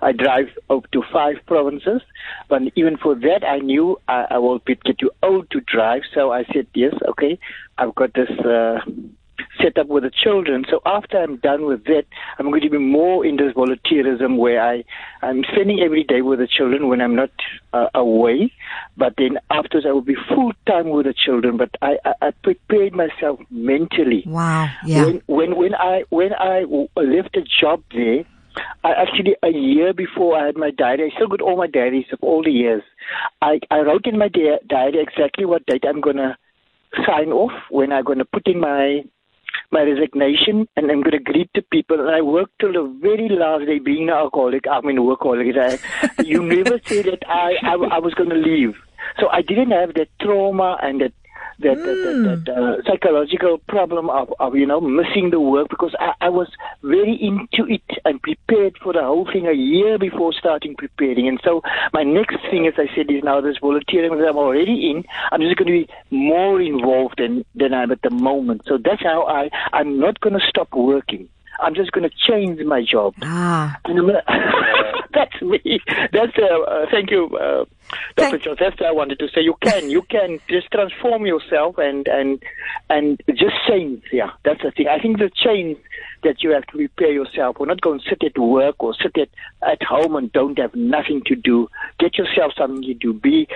I 0.02 0.12
drive 0.12 0.48
up 0.70 0.90
to 0.92 1.02
five 1.12 1.36
provinces, 1.46 2.00
but 2.48 2.62
even 2.76 2.96
for 2.96 3.14
that, 3.16 3.44
I 3.44 3.58
knew 3.58 4.00
I, 4.06 4.26
I 4.30 4.38
will 4.38 4.60
be, 4.60 4.76
get 4.76 4.98
too 4.98 5.10
old 5.22 5.50
to 5.50 5.60
drive. 5.60 6.02
So 6.14 6.32
I 6.32 6.44
said, 6.52 6.66
yes, 6.74 6.94
okay, 7.08 7.38
I've 7.78 7.94
got 7.94 8.14
this 8.14 8.30
uh, 8.38 8.78
set 9.62 9.78
up 9.78 9.88
with 9.88 10.04
the 10.04 10.10
children. 10.10 10.64
So 10.70 10.80
after 10.86 11.18
I'm 11.18 11.36
done 11.36 11.66
with 11.66 11.84
that, 11.84 12.04
I'm 12.38 12.50
going 12.50 12.62
to 12.62 12.70
be 12.70 12.78
more 12.78 13.24
in 13.24 13.36
this 13.36 13.52
volunteerism 13.54 14.36
where 14.38 14.62
I 14.62 14.84
I'm 15.22 15.44
spending 15.52 15.80
every 15.80 16.04
day 16.04 16.22
with 16.22 16.38
the 16.38 16.46
children 16.46 16.88
when 16.88 17.00
I'm 17.00 17.14
not 17.14 17.30
uh, 17.72 17.88
away. 17.94 18.52
But 18.96 19.14
then 19.18 19.38
afterwards, 19.50 19.86
I 19.88 19.92
will 19.92 20.02
be 20.02 20.16
full 20.28 20.52
time 20.66 20.90
with 20.90 21.06
the 21.06 21.14
children. 21.14 21.56
But 21.56 21.70
I, 21.82 21.96
I, 22.04 22.12
I 22.22 22.30
prepared 22.42 22.92
myself 22.92 23.40
mentally. 23.50 24.24
Wow. 24.26 24.70
Yeah. 24.84 25.04
When 25.04 25.22
when 25.26 25.56
when 25.56 25.74
I 25.74 26.04
when 26.10 26.32
I 26.34 26.64
left 26.96 27.36
a 27.36 27.42
job 27.60 27.82
there. 27.92 28.24
I 28.84 28.92
actually 28.92 29.34
a 29.42 29.48
year 29.48 29.92
before 29.92 30.38
I 30.38 30.46
had 30.46 30.56
my 30.56 30.70
diary, 30.70 31.10
I 31.10 31.16
still 31.16 31.26
got 31.26 31.40
all 31.40 31.56
my 31.56 31.66
diaries 31.66 32.06
of 32.12 32.20
all 32.22 32.40
the 32.44 32.52
years. 32.52 32.84
I, 33.42 33.58
I 33.68 33.80
wrote 33.80 34.06
in 34.06 34.16
my 34.16 34.28
di- 34.28 34.60
diary 34.68 35.00
exactly 35.02 35.44
what 35.44 35.66
date 35.66 35.82
I'm 35.84 36.00
gonna 36.00 36.38
sign 37.06 37.32
off, 37.32 37.52
when 37.70 37.92
I'm 37.92 38.04
gonna 38.04 38.24
put 38.24 38.46
in 38.46 38.60
my 38.60 39.02
my 39.70 39.82
resignation, 39.82 40.68
and 40.76 40.90
I'm 40.90 41.02
gonna 41.02 41.20
greet 41.20 41.50
the 41.54 41.62
people. 41.62 42.00
And 42.00 42.10
I 42.10 42.20
worked 42.20 42.58
till 42.60 42.72
the 42.72 42.84
very 43.00 43.28
last 43.28 43.66
day, 43.66 43.78
being 43.78 44.08
an 44.08 44.14
alcoholic. 44.14 44.66
I 44.68 44.80
mean, 44.80 44.98
workaholic. 44.98 45.58
I, 45.58 46.22
you 46.22 46.42
never 46.42 46.78
say 46.86 47.02
that 47.02 47.22
I, 47.28 47.56
I 47.62 47.74
I 47.74 47.98
was 47.98 48.14
gonna 48.14 48.34
leave. 48.36 48.74
So 49.20 49.28
I 49.28 49.42
didn't 49.42 49.70
have 49.70 49.94
that 49.94 50.08
trauma 50.20 50.78
and 50.82 51.00
that 51.00 51.12
that, 51.60 51.76
that, 51.76 51.84
that, 51.84 52.44
that 52.46 52.56
uh, 52.56 52.82
psychological 52.86 53.58
problem 53.68 54.10
of, 54.10 54.32
of 54.40 54.54
you 54.54 54.66
know 54.66 54.80
missing 54.80 55.30
the 55.30 55.40
work 55.40 55.68
because 55.68 55.94
I, 55.98 56.12
I 56.20 56.28
was 56.28 56.48
very 56.82 57.14
into 57.14 57.70
it 57.72 57.82
and 58.04 58.20
prepared 58.22 58.76
for 58.82 58.92
the 58.92 59.02
whole 59.02 59.28
thing 59.30 59.46
a 59.46 59.52
year 59.52 59.98
before 59.98 60.32
starting 60.32 60.74
preparing. 60.76 61.28
And 61.28 61.40
so 61.44 61.62
my 61.92 62.02
next 62.02 62.36
thing, 62.50 62.66
as 62.66 62.74
I 62.76 62.94
said, 62.94 63.10
is 63.10 63.22
now 63.22 63.40
this 63.40 63.58
volunteering 63.58 64.18
that 64.18 64.28
I'm 64.28 64.36
already 64.36 64.90
in. 64.90 65.04
I'm 65.32 65.40
just 65.40 65.56
going 65.56 65.66
to 65.66 65.86
be 65.86 65.88
more 66.10 66.60
involved 66.60 67.18
than 67.18 67.44
than 67.54 67.74
I'm 67.74 67.90
at 67.90 68.02
the 68.02 68.10
moment. 68.10 68.62
So 68.66 68.78
that's 68.82 69.02
how 69.02 69.26
I 69.26 69.50
I'm 69.72 69.98
not 69.98 70.20
going 70.20 70.38
to 70.38 70.46
stop 70.46 70.72
working. 70.74 71.28
I'm 71.60 71.74
just 71.74 71.92
going 71.92 72.08
to 72.08 72.16
change 72.16 72.60
my 72.60 72.82
job. 72.82 73.14
Ah. 73.22 73.78
And 73.84 73.98
I'm 73.98 74.06
gonna, 74.06 74.22
that's 75.14 75.40
me. 75.42 75.80
That's 76.12 76.36
uh, 76.38 76.60
uh, 76.62 76.86
thank 76.90 77.10
you, 77.10 77.36
uh, 77.36 77.64
Dr. 78.16 78.38
Thank- 78.38 78.60
what 78.60 78.82
I 78.82 78.92
wanted 78.92 79.18
to 79.18 79.28
say. 79.28 79.40
You 79.40 79.54
can, 79.60 79.90
you 79.90 80.02
can 80.02 80.40
just 80.48 80.70
transform 80.70 81.26
yourself 81.26 81.78
and 81.78 82.06
and 82.08 82.42
and 82.90 83.20
just 83.28 83.56
change. 83.68 84.02
Yeah, 84.12 84.30
that's 84.44 84.62
the 84.62 84.70
thing. 84.70 84.88
I 84.88 84.98
think 84.98 85.18
the 85.18 85.30
change 85.34 85.78
that 86.22 86.42
you 86.42 86.50
have 86.50 86.66
to 86.66 86.76
prepare 86.76 87.12
yourself. 87.12 87.56
We're 87.60 87.66
not 87.66 87.80
going 87.80 88.00
to 88.00 88.04
sit 88.08 88.24
at 88.24 88.38
work 88.38 88.76
or 88.78 88.94
sit 88.94 89.16
at 89.18 89.28
at 89.62 89.82
home 89.82 90.16
and 90.16 90.32
don't 90.32 90.58
have 90.58 90.74
nothing 90.74 91.22
to 91.26 91.36
do. 91.36 91.68
Get 91.98 92.18
yourself 92.18 92.52
something 92.56 92.82
to 92.82 92.94
do. 92.94 93.12
Be 93.12 93.48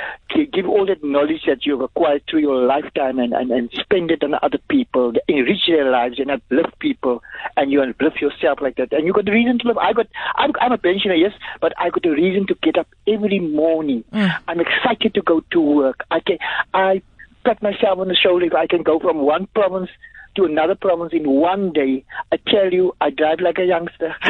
give 0.53 0.66
all 0.66 0.87
that 0.87 1.03
knowledge 1.03 1.42
that 1.46 1.66
you've 1.66 1.81
acquired 1.81 2.22
through 2.29 2.40
your 2.40 2.64
lifetime 2.64 3.18
and, 3.18 3.33
and, 3.33 3.51
and 3.51 3.70
spend 3.72 4.11
it 4.11 4.22
on 4.22 4.35
other 4.42 4.59
people, 4.68 5.12
enrich 5.27 5.66
their 5.66 5.90
lives 5.90 6.18
and 6.18 6.31
uplift 6.31 6.79
people, 6.79 7.22
and 7.57 7.72
you 7.72 7.83
uplift 7.83 8.20
yourself 8.20 8.61
like 8.61 8.77
that. 8.77 8.92
And 8.92 9.07
you 9.07 9.12
got 9.12 9.24
the 9.24 9.33
reason 9.33 9.59
to 9.61 9.68
live. 9.68 9.79
I 9.79 9.92
got 9.92 10.07
I'm 10.37 10.53
I'm 10.61 10.72
a 10.72 10.79
pensioner, 10.79 11.14
yes, 11.14 11.33
but 11.61 11.72
I 11.79 11.90
got 11.90 12.03
the 12.03 12.11
reason 12.11 12.46
to 12.48 12.55
get 12.62 12.79
up 12.79 12.88
every 13.07 13.40
morning. 13.40 14.05
Mm. 14.12 14.28
I'm 14.47 14.61
excited 14.61 15.14
to 15.14 15.23
go 15.23 15.41
to 15.53 15.61
work. 15.61 16.05
I 16.11 16.21
can 16.21 16.38
I 16.75 17.03
pat 17.45 17.62
myself 17.62 17.99
on 17.99 18.09
the 18.09 18.17
shoulder 18.17 18.47
if 18.47 18.55
I 18.55 18.67
can 18.67 18.83
go 18.83 18.99
from 18.99 19.19
one 19.19 19.47
province 19.55 19.91
to 20.37 20.45
another 20.45 20.75
province 20.75 21.12
in 21.12 21.29
one 21.29 21.73
day. 21.73 22.05
I 22.33 22.38
tell 22.47 22.73
you, 22.73 22.95
I 23.01 23.11
drive 23.11 23.41
like 23.41 23.59
a 23.59 23.64
youngster. 23.64 24.14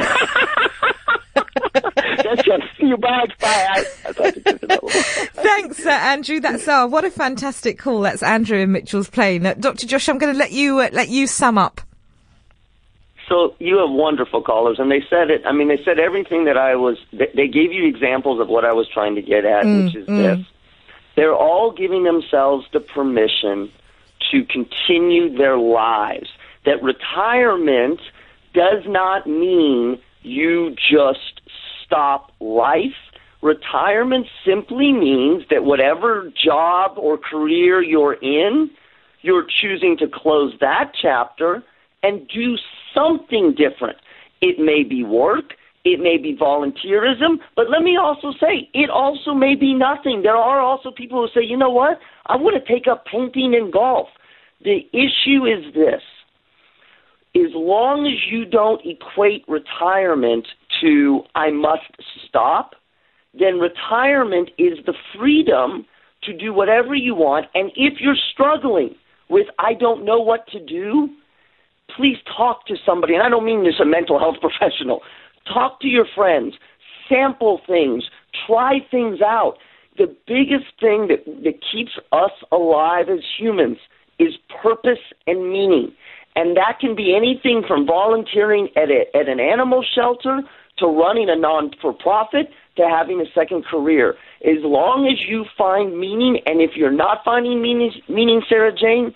That's 1.34 2.42
just 2.44 2.64
you. 2.78 2.96
Is. 2.96 3.32
Thanks, 5.32 5.86
uh, 5.86 5.90
Andrew. 5.90 6.40
That's 6.40 6.66
uh, 6.66 6.86
what 6.88 7.04
a 7.04 7.10
fantastic 7.10 7.78
call. 7.78 8.00
That's 8.00 8.22
Andrew 8.22 8.58
in 8.58 8.72
Mitchell's 8.72 9.08
Plain. 9.08 9.46
Uh, 9.46 9.54
Dr. 9.54 9.86
Josh, 9.86 10.08
I'm 10.08 10.18
going 10.18 10.32
to 10.32 10.38
let 10.38 10.52
you 10.52 10.80
uh, 10.80 10.88
let 10.92 11.08
you 11.08 11.26
sum 11.26 11.58
up. 11.58 11.80
So 13.28 13.54
you 13.58 13.78
have 13.78 13.90
wonderful 13.90 14.42
callers, 14.42 14.78
and 14.78 14.90
they 14.90 15.02
said 15.08 15.30
it. 15.30 15.42
I 15.44 15.52
mean, 15.52 15.68
they 15.68 15.82
said 15.84 15.98
everything 15.98 16.46
that 16.46 16.56
I 16.56 16.76
was. 16.76 16.96
They, 17.12 17.30
they 17.34 17.48
gave 17.48 17.72
you 17.72 17.86
examples 17.86 18.40
of 18.40 18.48
what 18.48 18.64
I 18.64 18.72
was 18.72 18.88
trying 18.88 19.16
to 19.16 19.22
get 19.22 19.44
at, 19.44 19.66
which 19.66 19.94
is 19.94 20.06
mm, 20.08 20.16
this: 20.16 20.46
they're 21.14 21.34
all 21.34 21.70
giving 21.70 22.04
themselves 22.04 22.66
the 22.72 22.80
permission 22.80 23.70
to 24.30 24.44
continue 24.44 25.36
their 25.36 25.58
lives. 25.58 26.30
That 26.64 26.82
retirement 26.82 28.00
does 28.54 28.84
not 28.86 29.26
mean 29.26 30.00
you 30.22 30.74
just 30.90 31.40
stop 31.84 32.32
life. 32.40 32.96
Retirement 33.42 34.26
simply 34.44 34.92
means 34.92 35.44
that 35.50 35.64
whatever 35.64 36.32
job 36.42 36.96
or 36.96 37.18
career 37.18 37.82
you're 37.82 38.14
in, 38.14 38.70
you're 39.20 39.46
choosing 39.48 39.96
to 39.98 40.08
close 40.08 40.54
that 40.60 40.92
chapter 41.00 41.62
and 42.02 42.26
do 42.28 42.56
something 42.94 43.54
different. 43.56 43.98
It 44.40 44.58
may 44.58 44.82
be 44.82 45.04
work, 45.04 45.54
it 45.84 46.00
may 46.00 46.18
be 46.18 46.36
volunteerism, 46.36 47.38
but 47.56 47.70
let 47.70 47.82
me 47.82 47.96
also 47.96 48.32
say, 48.40 48.68
it 48.74 48.90
also 48.90 49.32
may 49.34 49.54
be 49.54 49.74
nothing. 49.74 50.22
There 50.22 50.36
are 50.36 50.60
also 50.60 50.90
people 50.90 51.20
who 51.20 51.40
say, 51.40 51.44
you 51.44 51.56
know 51.56 51.70
what, 51.70 51.98
I 52.26 52.36
want 52.36 52.62
to 52.62 52.72
take 52.72 52.86
up 52.86 53.04
painting 53.06 53.54
and 53.54 53.72
golf. 53.72 54.08
The 54.62 54.80
issue 54.92 55.46
is 55.46 55.72
this 55.74 56.02
as 57.36 57.52
long 57.54 58.06
as 58.06 58.30
you 58.30 58.44
don't 58.44 58.80
equate 58.84 59.44
retirement 59.48 60.46
to 60.80 61.22
I 61.34 61.50
must 61.50 61.82
stop, 62.26 62.72
then 63.38 63.58
retirement 63.58 64.50
is 64.58 64.78
the 64.86 64.94
freedom 65.16 65.86
to 66.24 66.36
do 66.36 66.52
whatever 66.52 66.94
you 66.94 67.14
want. 67.14 67.46
And 67.54 67.70
if 67.76 68.00
you're 68.00 68.16
struggling 68.32 68.94
with 69.28 69.46
I 69.58 69.74
don't 69.74 70.04
know 70.04 70.18
what 70.18 70.46
to 70.48 70.64
do, 70.64 71.10
please 71.94 72.16
talk 72.36 72.66
to 72.66 72.76
somebody. 72.84 73.14
And 73.14 73.22
I 73.22 73.28
don't 73.28 73.44
mean 73.44 73.64
just 73.64 73.80
a 73.80 73.84
mental 73.84 74.18
health 74.18 74.36
professional. 74.40 75.00
Talk 75.52 75.80
to 75.80 75.88
your 75.88 76.06
friends, 76.14 76.54
sample 77.08 77.60
things, 77.66 78.04
try 78.46 78.78
things 78.90 79.20
out. 79.22 79.54
The 79.96 80.14
biggest 80.26 80.66
thing 80.78 81.08
that, 81.08 81.24
that 81.42 81.60
keeps 81.72 81.92
us 82.12 82.30
alive 82.52 83.08
as 83.08 83.20
humans 83.38 83.78
is 84.18 84.34
purpose 84.62 84.98
and 85.26 85.50
meaning. 85.50 85.92
And 86.36 86.56
that 86.56 86.78
can 86.80 86.94
be 86.94 87.16
anything 87.16 87.62
from 87.66 87.86
volunteering 87.86 88.68
at, 88.76 88.90
a, 88.90 89.04
at 89.16 89.28
an 89.28 89.40
animal 89.40 89.84
shelter 89.94 90.42
to 90.78 90.86
running 90.86 91.28
a 91.28 91.36
non 91.36 91.72
for 91.80 91.92
profit 91.92 92.48
to 92.76 92.88
having 92.88 93.20
a 93.20 93.24
second 93.34 93.64
career. 93.64 94.14
As 94.44 94.62
long 94.62 95.08
as 95.10 95.28
you 95.28 95.44
find 95.56 95.98
meaning, 95.98 96.40
and 96.46 96.60
if 96.60 96.72
you're 96.76 96.92
not 96.92 97.24
finding 97.24 97.60
meaning, 97.60 97.90
meaning 98.08 98.42
Sara-Jayne, 98.48 99.12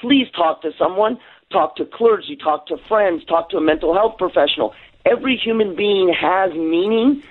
please 0.00 0.26
talk 0.34 0.62
to 0.62 0.70
someone. 0.78 1.18
Talk 1.50 1.76
to 1.76 1.84
clergy, 1.86 2.36
talk 2.36 2.66
to 2.66 2.76
friends, 2.88 3.24
talk 3.24 3.50
to 3.50 3.56
a 3.56 3.60
mental 3.60 3.94
health 3.94 4.18
professional. 4.18 4.74
Every 5.06 5.40
human 5.42 5.74
being 5.74 6.14
has 6.18 6.52
meaning. 6.52 7.22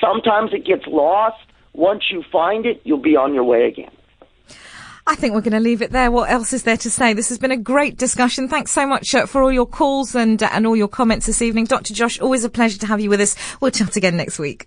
Sometimes 0.00 0.52
it 0.52 0.64
gets 0.64 0.86
lost. 0.86 1.42
Once 1.72 2.04
you 2.10 2.22
find 2.30 2.66
it, 2.66 2.80
you'll 2.84 3.02
be 3.02 3.16
on 3.16 3.34
your 3.34 3.42
way 3.42 3.66
again. 3.66 3.90
I 5.06 5.16
think 5.16 5.34
we're 5.34 5.42
going 5.42 5.52
to 5.52 5.60
leave 5.60 5.82
it 5.82 5.90
there. 5.90 6.10
What 6.10 6.30
else 6.30 6.52
is 6.52 6.62
there 6.62 6.78
to 6.78 6.90
say? 6.90 7.12
This 7.12 7.28
has 7.28 7.38
been 7.38 7.50
a 7.50 7.58
great 7.58 7.98
discussion. 7.98 8.48
Thanks 8.48 8.70
so 8.70 8.86
much 8.86 9.14
uh, 9.14 9.26
for 9.26 9.42
all 9.42 9.52
your 9.52 9.66
calls 9.66 10.14
and 10.14 10.42
uh, 10.42 10.48
and 10.52 10.66
all 10.66 10.76
your 10.76 10.88
comments 10.88 11.26
this 11.26 11.42
evening, 11.42 11.66
Dr. 11.66 11.92
Josh. 11.92 12.18
Always 12.20 12.44
a 12.44 12.48
pleasure 12.48 12.78
to 12.78 12.86
have 12.86 13.00
you 13.00 13.10
with 13.10 13.20
us. 13.20 13.36
We'll 13.60 13.70
chat 13.70 13.96
again 13.96 14.16
next 14.16 14.38
week. 14.38 14.66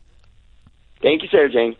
Thank 1.02 1.24
you, 1.24 1.30
Sara-Jayne. 1.30 1.76